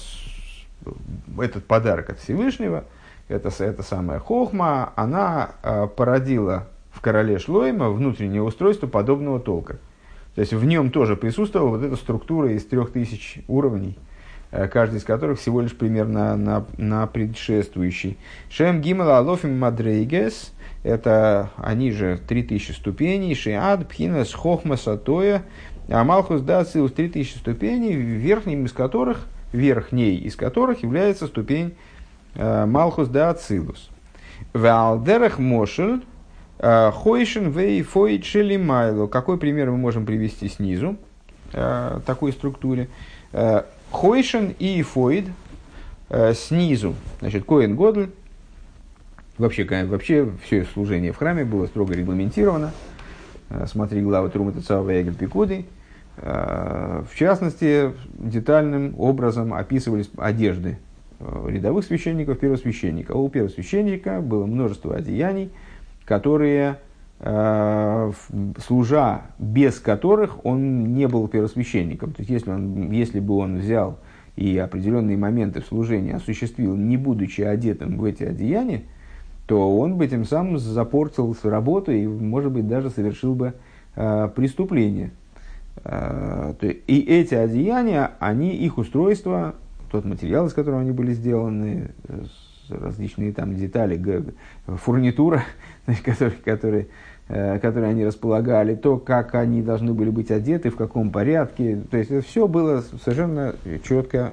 [1.38, 2.84] этот подарок от Всевышнего,
[3.28, 9.78] это, это самая хохма, она э, породила в короле Шлойма внутреннее устройство подобного толка.
[10.36, 14.13] То есть в нем тоже присутствовала вот эта структура из трех тысяч уровней, э,
[14.72, 18.18] каждый из которых всего лишь примерно на, на предшествующий.
[18.50, 25.42] Шем Гимел Алофим Мадрейгес– это они же три тысячи ступеней, Шиад, Пхинас, Хохма, Сатоя,
[25.88, 31.74] а Малхус Дацилус три тысячи ступеней, верхним из которых, верхней из которых является ступень
[32.34, 33.90] э, Малхус Дацилус.
[34.52, 36.02] Валдерах Мошель–
[36.58, 38.24] Э, Хойшин вей фоид
[38.60, 39.06] майло.
[39.06, 40.96] Какой пример мы можем привести снизу
[41.52, 42.88] э, такой структуре?
[43.94, 45.26] Э, Хойшин и фоид
[46.34, 46.94] снизу.
[47.20, 48.10] Значит, Коин Годль.
[49.38, 52.72] Вообще, вообще все служение в храме было строго регламентировано.
[53.66, 55.64] Смотри главы Трумата Цава Эгель Пикуды.
[56.16, 60.78] В частности, детальным образом описывались одежды
[61.18, 63.12] рядовых священников, первосвященника.
[63.12, 65.50] У первосвященника было множество одеяний–
[66.04, 66.76] которые, э,
[67.20, 72.12] служа, без которых он не был первосвященником.
[72.12, 73.98] То есть, если, он, если бы он взял
[74.36, 78.82] и определенные моменты в служении осуществил, не будучи одетым в эти одеяния,
[79.46, 83.54] то он бы тем самым запортил работу и, может быть, даже совершил бы
[83.94, 85.10] э, преступление.
[85.84, 89.54] Э, и эти одеяния, они, их устройство,
[89.90, 91.90] тот материал, из которого они были сделаны,
[92.68, 94.24] различные там детали,
[94.66, 95.42] фурнитура,
[96.04, 96.86] которые, которые,
[97.28, 101.82] э, которые они располагали, то, как они должны были быть одеты, в каком порядке.
[101.90, 103.54] То есть, это все было совершенно
[103.86, 104.32] четко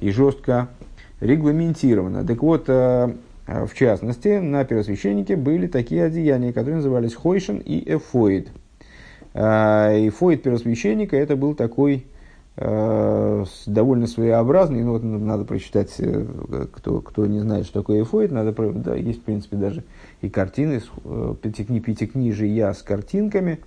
[0.00, 0.68] и жестко
[1.20, 2.26] регламентировано.
[2.26, 3.14] Так вот, э,
[3.46, 8.48] в частности, на первосвященнике были такие одеяния, которые назывались хойшин и эфоид.
[9.34, 12.06] Эфоид первосвященника это был такой
[12.56, 14.82] довольно своеобразный.
[14.82, 16.24] Ну, вот надо прочитать, э,
[16.72, 19.84] кто, кто не знает, что такое эфоид, надо, да, есть, в принципе, даже
[20.22, 23.60] и картины, э, пятикни, пятикнижия с картинками.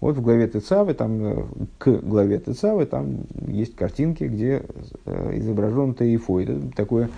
[0.00, 4.62] Вот в главе Тецавы, там, к главе Тецавы, там есть картинки, где
[5.32, 6.50] изображен Таифоид.
[6.50, 7.08] Это такое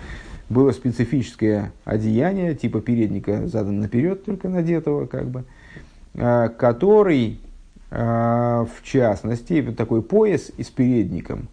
[0.47, 5.43] было специфическое одеяние, типа передника задан наперед, только надетого, как бы,
[6.13, 7.39] который
[7.91, 11.47] в частности, такой пояс и с передником,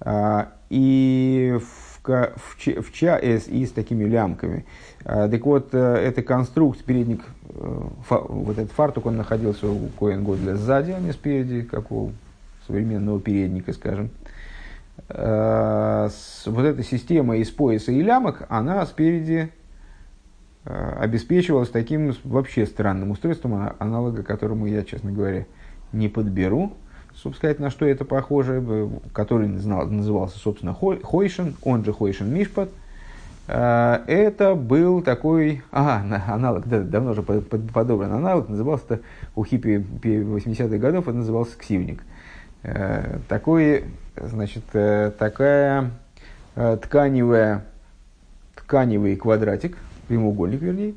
[0.00, 4.64] а, и, в, в, в, ча, и с такими лямками.
[5.04, 10.24] А, так вот, э, это конструкт, передник, э, вот этот фартук, он находился у Коэн
[10.24, 12.12] Годля сзади, а не спереди, как у
[12.66, 14.10] современного передника, скажем.
[15.08, 19.50] Вот эта система из пояса и лямок, она спереди
[20.64, 25.46] обеспечивалась таким вообще странным устройством, аналога которому я, честно говоря,
[25.92, 26.72] не подберу,
[27.14, 32.70] собственно сказать, на что это похоже, э, который назывался, собственно, Хойшин, он же Хойшин Мишпат.
[33.48, 39.00] Э, это был такой, ага, аналог, да, давно уже подобран аналог, назывался
[39.34, 42.02] у хиппи 80-х годов, это назывался ксивник.
[42.62, 43.84] Э, такой,
[44.16, 44.64] значит,
[45.18, 45.90] такая
[46.54, 47.64] тканевая,
[48.54, 49.78] тканевый квадратик,
[50.08, 50.94] прямоугольник, вернее,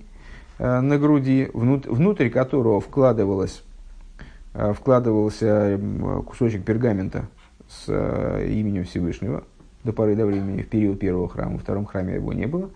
[0.59, 3.63] на груди, внутрь которого вкладывалась
[4.73, 5.79] вкладывался
[6.25, 7.27] кусочек пергамента
[7.67, 9.43] с э, именем Всевышнего
[9.83, 11.53] до поры до времени, в период первого храма.
[11.53, 12.69] Во втором храме его не было,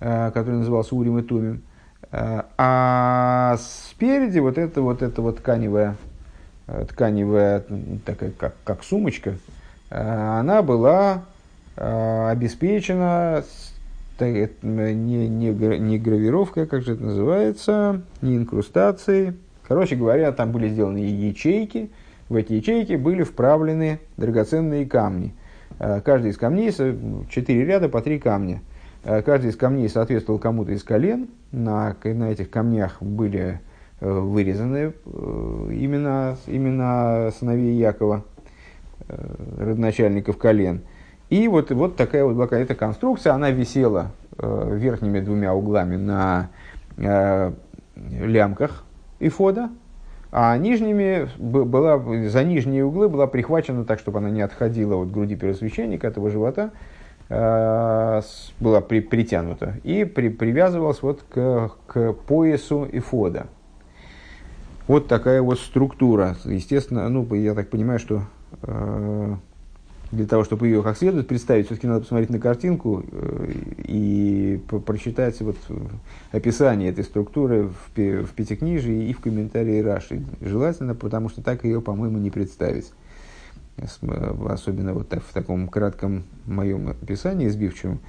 [0.00, 1.62] э, который назывался Урим и Тумим.
[2.10, 5.96] А спереди вот эта вот, эта вот тканевая,
[6.88, 7.64] тканевая
[8.06, 9.34] такая, как, как сумочка,
[9.90, 11.24] она была
[11.76, 13.44] обеспечена
[14.20, 19.34] не, не, не гравировкой, как же это называется, не инкрустацией,
[19.68, 21.90] Короче говоря, там были сделаны ячейки,
[22.30, 25.34] в эти ячейки были вправлены драгоценные камни.
[25.78, 26.72] Э, каждый из камней,
[27.28, 28.62] четыре ряда по три камня.
[29.04, 31.28] Э, каждый из камней соответствовал кому-то из колен.
[31.52, 33.60] На, на этих камнях были
[34.00, 38.24] э, вырезаны имена, имена сыновей Якова,
[39.58, 40.80] родоначальников колен.
[41.28, 46.48] И вот, вот такая вот была эта конструкция, она висела верхними двумя углами на
[46.96, 48.84] лямках
[49.20, 49.70] ифода,
[50.30, 55.36] а нижними была, за нижние углы была прихвачена так, чтобы она не отходила от груди
[55.36, 56.70] первосвященника, этого живота,
[57.28, 58.22] э,
[58.60, 63.46] была при, притянута и при, привязывалась вот к, к поясу ифода.
[64.86, 66.36] Вот такая вот структура.
[66.44, 68.22] Естественно, ну, я так понимаю, что
[68.62, 69.34] э,
[70.10, 73.52] для того, чтобы ее как следует представить, все-таки надо посмотреть на картинку э,
[73.84, 75.56] и прочитать вот
[76.32, 80.24] описание этой структуры в, в Пятикнижии и в комментарии Раши.
[80.40, 82.92] Желательно, потому что так ее, по-моему, не представить.
[83.76, 88.00] Особенно вот так, в таком кратком моем описании, сбивчивом.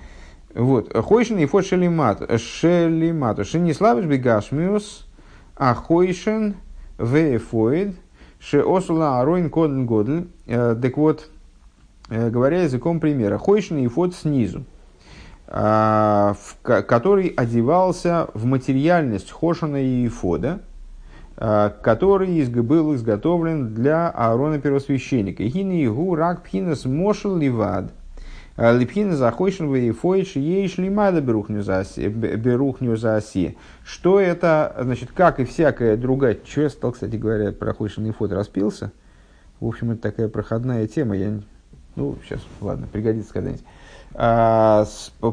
[0.55, 0.91] Вот.
[0.95, 2.39] Хойшин и фот шелимат.
[2.39, 3.45] Шелимату.
[3.45, 5.05] Шиниславиш бегашмиус.
[5.55, 6.55] А хойшин
[6.97, 7.95] веефоид.
[8.39, 10.27] Ше осула ароин коден годль.
[10.47, 11.29] Так вот,
[12.09, 14.65] говоря языком примера, хойшный фот снизу,
[15.45, 20.61] который одевался в материальность Хошана и Ифода,
[21.35, 25.43] который был изготовлен для Аарона первосвященника.
[25.43, 27.93] Гини гу рак пхинас мошел ливад.
[28.57, 31.79] Липхина захойшен вейфойш ейш лимада берухню за
[33.15, 33.57] оси.
[33.85, 36.37] Что это, значит, как и всякая другая...
[36.43, 38.91] Что я стал, кстати говоря, про хойшен и фот распился?
[39.61, 41.15] В общем, это такая проходная тема.
[41.15, 41.39] Я...
[41.99, 43.65] Ну, сейчас, ладно, пригодится когда-нибудь.
[44.13, 44.85] А,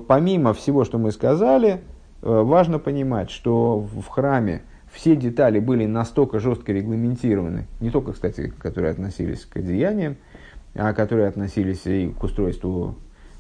[0.09, 1.79] помимо всего, что мы сказали, э,
[2.23, 4.63] важно понимать, что в храме
[4.93, 10.17] все детали были настолько жестко регламентированы, не только, кстати, которые относились к одеяниям,
[10.75, 12.97] а которые относились и к устройству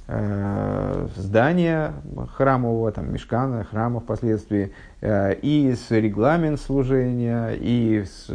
[0.08, 1.94] Э, здания
[2.36, 8.30] храмового, там, мешкана, храма впоследствии, э, и с регламент служения, и с,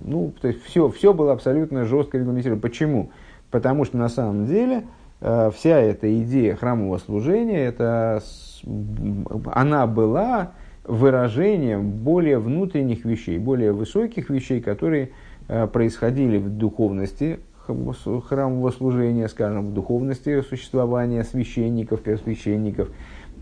[0.00, 2.62] ну, то есть все, все было абсолютно жестко регламентировано.
[2.62, 3.10] Почему?
[3.50, 4.84] Потому что на самом деле
[5.20, 8.22] вся эта идея храмового служения, это,
[9.52, 10.52] она была
[10.84, 15.10] выражением более внутренних вещей, более высоких вещей, которые
[15.72, 17.40] происходили в духовности
[18.28, 22.90] храмового служения, скажем, в духовности существования священников, первосвященников.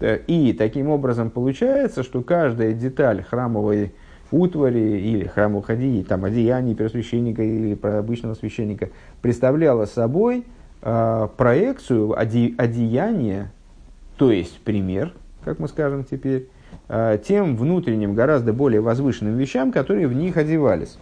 [0.00, 3.92] И таким образом получается, что каждая деталь храмовой
[4.32, 8.88] утвари или храмовых одеяний, там, одеяний первосвященника или обычного священника
[9.22, 10.44] представляла собой
[10.82, 13.52] э, проекцию оде, одеяния,
[14.16, 15.12] то есть пример,
[15.44, 16.48] как мы скажем теперь,
[16.88, 20.98] э, тем внутренним, гораздо более возвышенным вещам, которые в них одевались.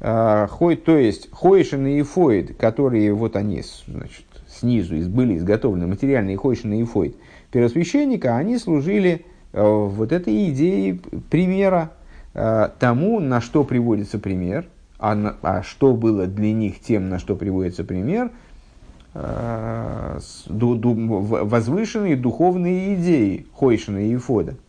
[0.00, 6.36] А, хой, то есть хойшин и фоид, которые вот они значит, снизу были изготовлены, материальные
[6.36, 7.16] хойшин и фоид
[7.50, 11.00] первосвященника, они служили э, вот этой идеей
[11.30, 11.90] примера
[12.34, 14.66] э, тому, на что приводится пример,
[14.98, 18.30] а, а что было для них тем, на что приводится пример,
[19.14, 24.54] э, возвышенные духовные идеи Хойшина и Ифода–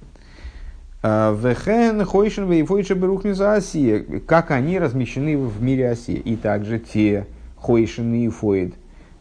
[1.02, 6.18] Вехен Хойшин Вейфойша Берухни за Осия, как они размещены в мире Осия.
[6.18, 7.26] И также те
[7.56, 8.74] Хойшин и Фоид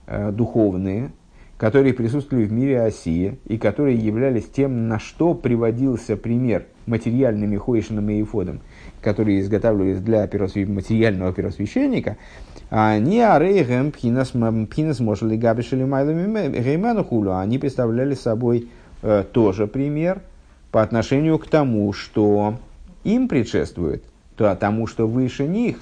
[0.09, 1.13] э, духовные,
[1.57, 8.11] которые присутствовали в мире Осия и которые являлись тем, на что приводился пример материальными Хойшином
[8.11, 8.61] и Ифодом,
[9.01, 10.67] которые изготавливались для первосвя...
[10.67, 12.17] материального первосвященника,
[12.71, 14.35] они арейгем пхинас
[15.01, 18.69] мошли габишели майлами хулу, они представляли собой
[19.03, 20.23] э, тоже пример–
[20.71, 22.57] по отношению к тому, что
[23.05, 24.03] им предшествует,
[24.37, 25.79] то тому, что выше них,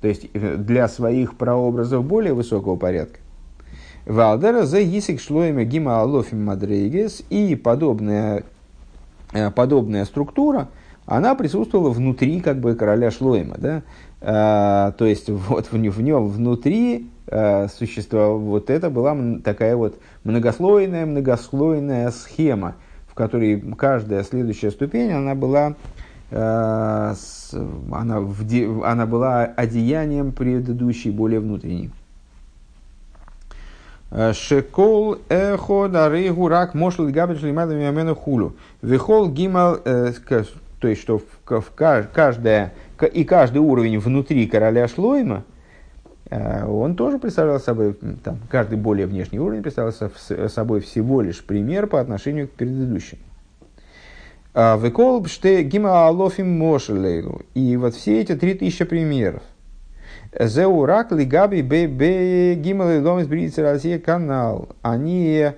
[0.00, 3.20] то есть э, для своих прообразов более высокого порядка.
[4.06, 8.44] Валдера за Гисик шлоями гима алофим мадрейгес и подобная,
[9.32, 10.68] э, подобная структура,
[11.06, 13.56] она присутствовала внутри как бы короля шлоема.
[13.58, 13.82] Да?
[14.20, 19.98] А, то есть вот в, в нем внутри а, существовала, вот это была такая вот
[20.24, 22.74] многослойная, многослойная схема–
[23.16, 25.74] которой каждая следующая ступень, она была,
[26.30, 27.50] с,
[27.90, 31.90] она, в, она была одеянием предыдущей, более внутренней.
[34.10, 38.54] Э, Шекол эхо дарыгу рак мошл габель шлимадами амену хулу.
[38.82, 40.12] Вихол гимал, э,
[40.78, 42.72] то есть, что в, в каждая,
[43.12, 45.44] и каждый уровень внутри короля Шлойма–
[46.30, 49.92] Э, он тоже представлял собой, там, каждый более внешний уровень представлял
[50.48, 53.18] собой всего лишь пример по отношению к предыдущим.
[54.54, 57.42] А, Векол бште гима алофим мошелейлу.
[57.54, 59.42] И вот все эти три тысячи примеров.
[60.38, 64.70] Зеурак лигаби бе гимал ломис Россия канал.
[64.82, 65.52] Они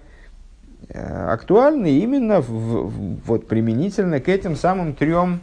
[0.92, 5.40] актуальны именно в, в, вот применительно к этим самым трем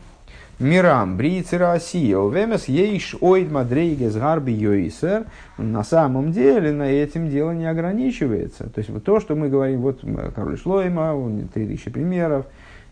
[0.59, 5.25] мирам, бриицы Россия, увемес ейш оид мадрейгес гарби йойсер,
[5.57, 8.69] на самом деле на этим дело не ограничивается.
[8.69, 10.01] То есть вот то, что мы говорим, вот
[10.33, 11.13] король Шлойма,
[11.53, 12.45] три тысячи примеров,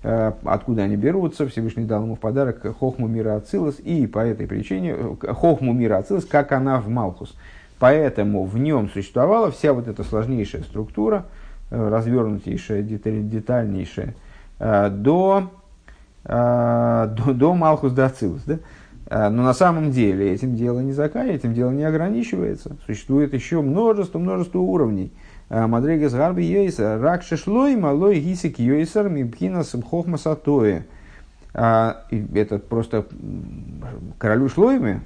[0.03, 4.45] э, откуда они берутся, Всевышний дал ему в подарок хохму мира Ацилус, и по этой
[4.45, 7.33] причине, э, хохму мира Ацилус, как она в Малхус.
[7.79, 11.25] Поэтому в нем существовала вся вот эта сложнейшая структура,
[11.69, 14.15] э, развернутейшая, детальнейшая,
[14.59, 15.51] до
[16.25, 18.43] а, до, до Малхус Дацилус.
[18.43, 18.59] Да?
[19.09, 22.77] Но на самом деле этим дело не заканчивается, этим дело не ограничивается.
[22.85, 25.11] Существует еще множество, множество уровней.
[25.49, 30.85] Мадрегас Гарби Йейса, Рак Шишлой, Малой Гисик Йейсер, Мибхинас Хохма Сатоя.
[31.53, 33.05] Это просто
[34.17, 35.01] королю Шлойме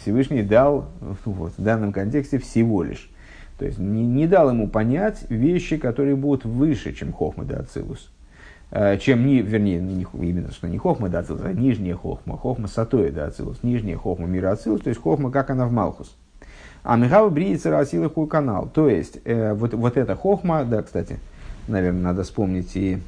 [0.00, 0.86] Всевышний дал
[1.24, 3.10] вот, в данном контексте всего лишь.
[3.58, 8.10] То есть не, не дал ему понять вещи, которые будут выше, чем Хохма Дацилус.
[8.98, 13.12] чем, не, вернее, не, именно что не хохма да ацилус, а нижняя хохма, хохма сатоя
[13.12, 16.16] да ацилус, нижняя хохма мира ацилус, то есть хохма, как она в Малхус.
[16.82, 18.68] А Михава бриется расила канал.
[18.72, 21.18] То есть, э, вот, вот эта хохма, да, кстати,
[21.68, 22.98] наверное, надо вспомнить и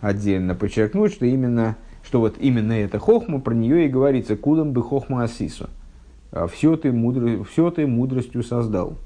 [0.00, 4.82] отдельно подчеркнуть, что именно, что вот именно эта хохма, про нее и говорится, кудам бы
[4.82, 5.70] хохма асису.
[6.30, 8.96] А все ты, мудро, все ты мудростью создал.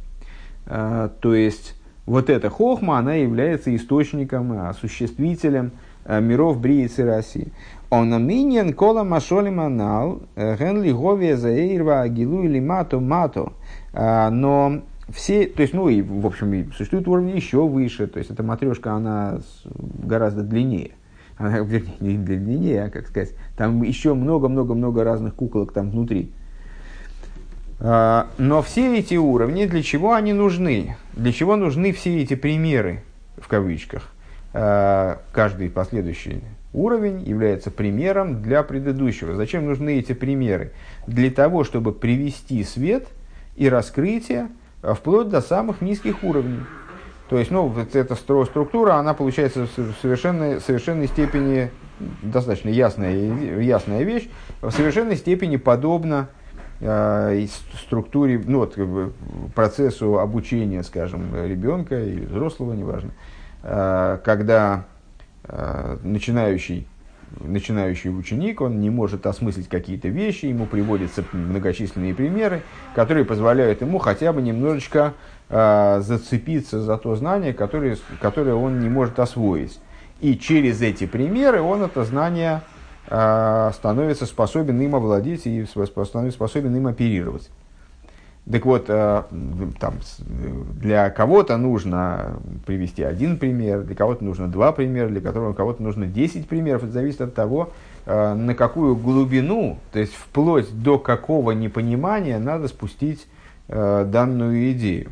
[0.67, 1.75] А, то есть,
[2.07, 5.73] вот эта хохма, она является источником, осуществителем
[6.05, 7.53] а, миров Бриицы России.
[7.91, 13.53] Он аминьян кола машоли манал, э, генли говия заэйрва агилу или мато мато.
[13.93, 18.31] Но все, то есть, ну и, в общем, и существует уровень еще выше, то есть,
[18.31, 19.39] эта матрешка, она
[20.03, 20.93] гораздо длиннее.
[21.37, 26.33] Она, вернее, не длиннее, а, как сказать, там еще много-много-много разных куколок там внутри.
[27.87, 30.97] А, но все эти уровни, для чего они нужны?
[31.13, 33.03] Для чего нужны все эти примеры,
[33.37, 34.09] в кавычках?
[34.55, 39.35] А, каждый последующий уровень является примером для предыдущего.
[39.35, 40.73] Зачем нужны эти примеры?
[41.07, 43.07] Для того, чтобы привести свет
[43.55, 44.49] и раскрытие
[44.83, 46.61] вплоть до самых низких уровней.
[47.29, 51.71] То есть, ну, вот эта структура, она получается в совершенной, совершенной степени,
[52.23, 54.27] достаточно ясная, ясная вещь,
[54.63, 56.29] в совершенной степени подобна
[56.81, 57.47] Э,
[57.87, 58.77] структуре, ну вот,
[59.55, 63.11] процессу обучения, скажем, ребенка или взрослого, неважно,
[63.63, 64.85] э, когда
[65.45, 66.89] э, начинающий,
[67.39, 72.63] начинающий ученик, он не может осмыслить какие-то вещи, ему приводятся многочисленные примеры,
[72.95, 75.15] которые позволяют ему хотя бы немножечко
[75.51, 79.79] зацепиться за то знание, которое, которое он не может освоить.
[80.21, 82.63] И через эти примеры он это знание
[83.15, 87.51] становится способен им овладеть и становится способен им оперировать.
[88.51, 89.27] Так вот, а,
[89.81, 92.37] там, для кого-то нужно
[92.67, 96.83] привести один пример, для кого-то нужно два примера, для которого кого-то нужно десять примеров.
[96.83, 97.71] Это зависит от того,
[98.05, 103.27] а, на какую глубину, то есть вплоть до какого непонимания надо спустить
[103.67, 105.11] данную идею.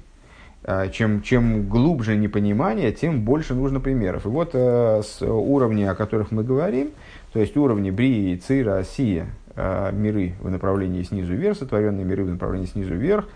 [0.92, 4.26] Чем, чем глубже непонимание, тем больше нужно примеров.
[4.26, 6.90] И вот с уровня, о которых мы говорим,
[7.32, 9.26] то есть уровни Брии, Цира, Осия,
[9.56, 13.28] э, миры в направлении снизу вверх, сотворенные миры в направлении снизу вверх,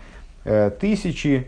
[0.45, 1.47] э, тысячи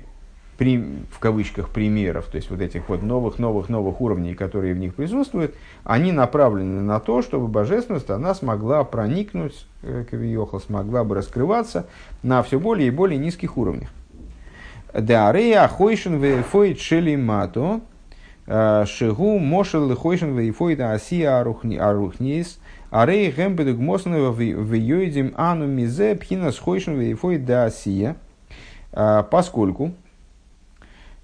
[0.60, 4.94] в кавычках примеров, то есть вот этих вот новых, новых, новых уровней, которые в них
[4.94, 11.88] присутствуют, они направлены на то, чтобы божественность, она смогла проникнуть, э, Кавиохал, смогла бы раскрываться
[12.24, 13.90] на все более и более низких уровнях.
[14.94, 17.80] Деарея хойшен вефойт шелимато,
[18.50, 27.66] Шигу Мошел Лихойшин Вейфойда Асия Арухнис, Арей Гембедуг Моснова Вейоидим Ану Мизе Пхина Схойшин Вейфойда
[27.66, 28.16] Асия,
[28.92, 29.94] э, поскольку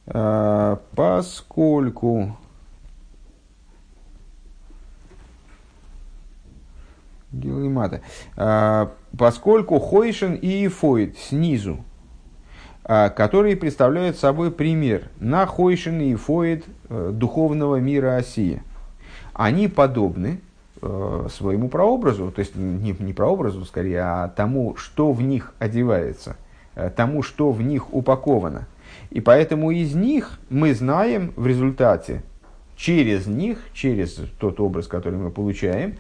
[0.06, 2.38] э, поскольку
[7.32, 8.02] Гилимата.
[9.18, 11.95] Поскольку Хойшин и Фойд снизу а,
[12.86, 18.62] которые представляют собой пример на Хойшин и Фоид э, духовного мира Осии.
[19.34, 20.40] Они подобны
[20.82, 26.38] э, своему прообразу, то есть не, не прообразу скорее, а тому, что в них одевается,
[26.76, 28.68] э, тому, что в них упаковано.
[29.10, 32.22] И поэтому из них мы знаем в результате,
[32.76, 35.96] через них, через тот образ, который мы получаем,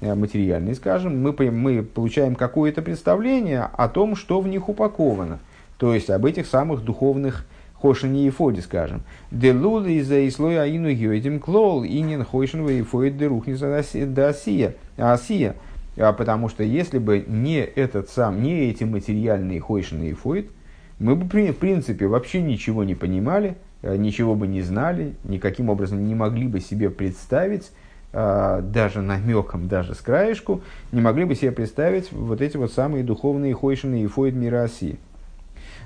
[0.00, 5.38] материальный, скажем, мы, мы получаем какое-то представление о том, что в них упаковано–
[5.80, 7.46] то есть об этих самых духовных
[7.80, 9.00] хошине и фоде, скажем.
[9.30, 14.74] Делул и слой аину геоидим клол инин хошин и фоид де рухниса дасия.
[14.98, 15.56] Асия.
[15.96, 20.50] А потому что если бы не этот сам, не эти материальные хойшин и фоид,
[20.98, 26.06] мы бы в принципе вообще ничего не понимали, э, ничего бы не знали, никаким образом
[26.06, 27.70] не могли бы себе представить,
[28.12, 30.60] э, даже намеком, даже с краешку,
[30.92, 34.98] не могли бы себе представить вот эти вот самые духовные хойшины и фоид мира Асии.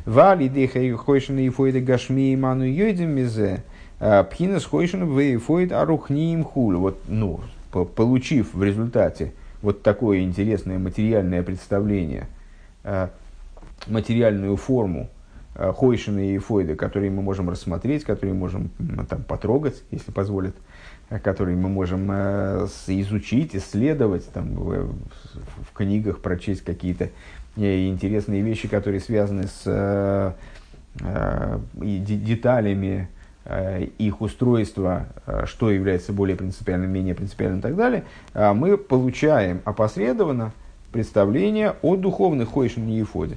[0.07, 3.63] Вали дихай хойшен и фойда гашми ману йойдем мизе.
[4.01, 6.77] А, Пхинас хойшен в фойд арухниим хуль.
[6.77, 7.41] Вот, ну,
[7.71, 9.33] получив в результате
[9.63, 12.27] вот такое интересное материальное представление,
[12.83, 13.11] а,
[13.87, 15.09] материальную форму
[15.55, 18.71] а, Хойшина и Фойда, которые мы можем рассмотреть, которые мы можем
[19.09, 20.55] там, потрогать, если позволят,
[21.23, 27.09] которые мы можем изучить, исследовать, там, в книгах прочесть какие-то
[27.57, 30.33] и интересные вещи, которые связаны с э,
[31.01, 33.09] э, деталями
[33.45, 35.07] э, их устройства,
[35.47, 40.53] что является более принципиальным, менее принципиальным и так далее, мы получаем опосредованно
[40.93, 43.37] представление о духовных хойшин и ефоде.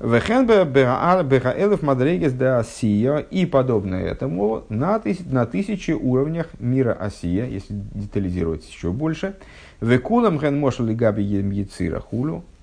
[0.00, 7.74] Бегаэлев Мадрегес де Асия и подобное этому на, тысяч, на тысячи уровнях мира Асия, если
[7.74, 9.36] детализировать еще больше.
[9.82, 11.22] Векулам ген мошали габи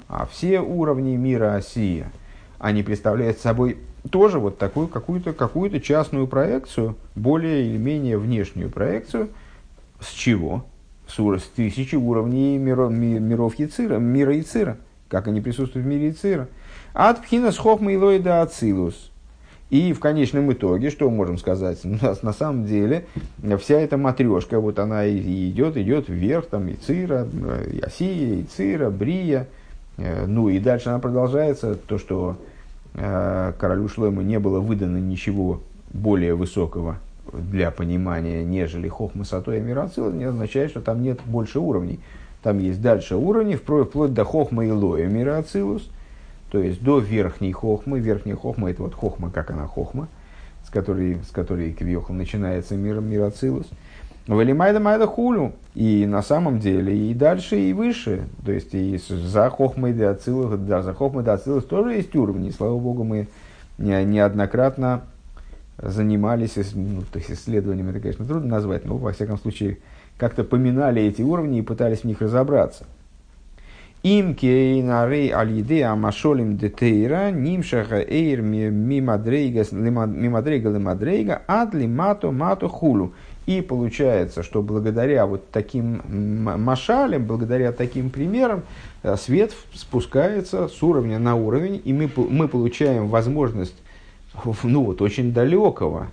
[0.07, 2.11] а все уровни мира Асия,
[2.59, 3.77] они представляют собой
[4.09, 9.29] тоже вот такую какую-то какую частную проекцию, более или менее внешнюю проекцию.
[9.99, 10.65] С чего?
[11.07, 14.77] С, с тысячи уровней миров, миров Яцира, мира Яцира,
[15.09, 16.47] как они присутствуют в мире Яцира.
[16.93, 19.11] От пхина с хохма и до ацилус.
[19.69, 21.83] И в конечном итоге, что можем сказать?
[21.83, 23.05] У нас на самом деле
[23.59, 27.27] вся эта матрешка, вот она и идет, идет вверх, там и Цира,
[27.69, 29.47] и Осия, и Брия.
[29.97, 32.37] Э, ну и дальше она продолжается, то, что
[32.93, 36.97] э, королю Шлойму не было выдано ничего более высокого
[37.31, 41.99] для понимания, нежели Хохма Сатоя Мирацила, не означает, что там нет больше уровней.
[42.41, 45.89] Там есть дальше уровни, вплоть до Хохма и Лоя Мирацилус–
[46.51, 47.99] то есть до верхней хохмы.
[47.99, 50.07] Верхняя хохма это вот хохма, как она хохма,
[50.65, 53.67] с которой, с которой Квиохал начинается мир, мироцилус.
[54.27, 55.53] Валимайда майда хулю.
[55.73, 58.23] И на самом деле и дальше, и выше.
[58.45, 60.17] То есть и за хохмой до
[60.57, 62.49] да, за хохмой до тоже есть уровни.
[62.51, 63.27] Слава богу, мы
[63.77, 65.01] неоднократно
[65.77, 69.77] занимались ну, то есть исследованием, это, конечно, трудно назвать, но, во всяком случае,
[70.17, 72.85] как-то поминали эти уровни и пытались в них разобраться.
[74.03, 83.13] Им кейнары алиде амашолим детейра нимшаха эйр мимадрейга лимадрейга ад лимато мато хулу.
[83.47, 86.01] И получается, что благодаря вот таким
[86.61, 88.61] машалям, благодаря таким примерам,
[89.01, 93.75] э, свет спускается с уровня на уровень, и мы, мы получаем возможность
[94.63, 96.09] ну, вот, очень далекого,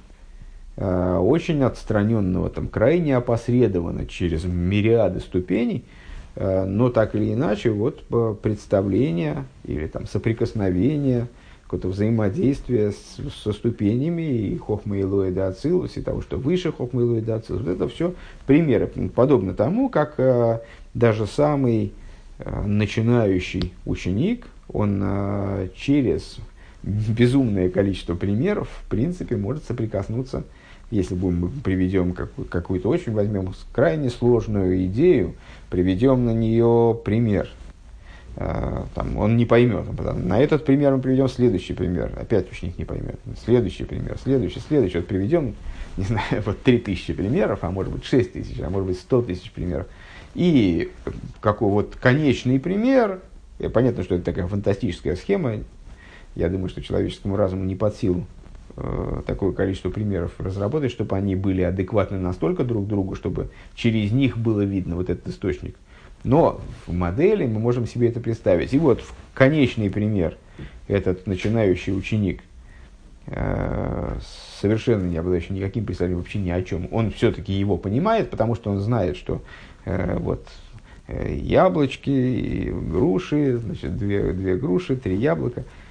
[0.77, 5.85] э, очень отстраненного, там, крайне опосредованно через мириады ступеней–
[6.37, 8.05] Э, но так или иначе, вот
[8.41, 11.29] представление или там соприкосновение,
[11.75, 17.03] какое-то взаимодействие с, со ступенями и хохма и лоида ацилус, и того, что выше хохма
[17.03, 18.15] и лоида ацилус, вот это все
[18.47, 20.61] примеры, подобно тому, как э,
[20.95, 21.93] даже самый
[22.39, 26.37] э, начинающий ученик, он э, через
[26.85, 30.45] безумное количество примеров, в принципе, может соприкоснуться
[30.91, 35.35] если будем приведем какую-то очень, возьмем крайне сложную идею,
[35.69, 37.49] приведем на нее пример,
[38.37, 39.85] там, он не поймет.
[40.17, 42.13] На этот пример мы приведем следующий пример.
[42.17, 43.19] Опять ученик не поймет.
[43.45, 44.99] Следующий пример, следующий, следующий.
[44.99, 45.55] Вот приведем,
[45.97, 49.23] не знаю, вот три тысячи примеров, а может быть шесть тысяч, а может быть сто
[49.23, 49.87] тысяч примеров.
[50.35, 50.91] И
[51.41, 53.21] какой вот конечный пример,
[53.73, 55.61] понятно, что это такая фантастическая схема,
[56.35, 58.27] я думаю, что человеческому разуму не под силу
[58.77, 64.37] Э, такое количество примеров разработать, чтобы они были адекватны настолько друг другу, чтобы через них
[64.37, 65.77] было видно вот этот источник.
[66.25, 68.73] Но в модели мы можем себе это представить.
[68.73, 69.03] И вот
[69.35, 70.37] конечный пример,
[70.89, 72.43] этот начинающий ученик,
[73.27, 74.17] э,
[74.61, 78.71] совершенно не обладающий никаким представлением вообще ни о чем, он все-таки его понимает, потому что
[78.71, 79.43] он знает, что
[79.85, 80.49] э, вот
[81.07, 85.84] яблочки, груши, значит, две, две груши, три яблока– Э,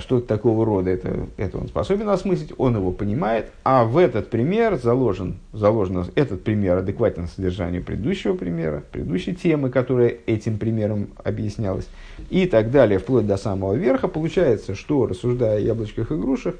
[0.00, 4.76] что-то такого рода, это, это он способен осмыслить, он его понимает, а в этот пример
[4.76, 11.88] заложен, заложен этот пример адекватен содержанию предыдущего примера, предыдущей темы, которая этим примером объяснялась,
[12.30, 14.08] и так далее, вплоть до самого верха.
[14.08, 16.54] Получается, что, рассуждая о яблочках и грушах,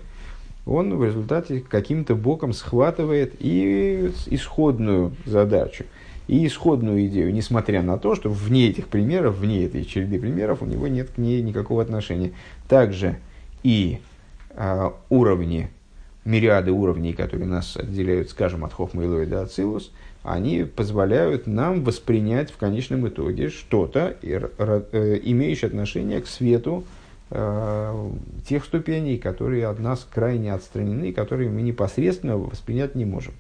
[0.67, 5.85] он в результате каким-то боком схватывает и исходную задачу–
[6.29, 10.66] и исходную идею, несмотря на то, что вне этих примеров, вне этой череды примеров у
[10.66, 12.33] него нет к ней никакого отношения.
[12.68, 13.16] Также
[13.62, 14.01] и
[14.51, 15.70] э, уровни,
[16.24, 22.51] мириады уровней, которые нас отделяют, скажем, от Хохма и до Ацилус, они позволяют нам воспринять
[22.51, 26.85] в конечном итоге что-то, э, имеющее отношение к свету
[27.31, 28.11] э,
[28.49, 33.35] тех ступеней, которые от нас крайне отстранены, которые мы непосредственно воспринять не можем.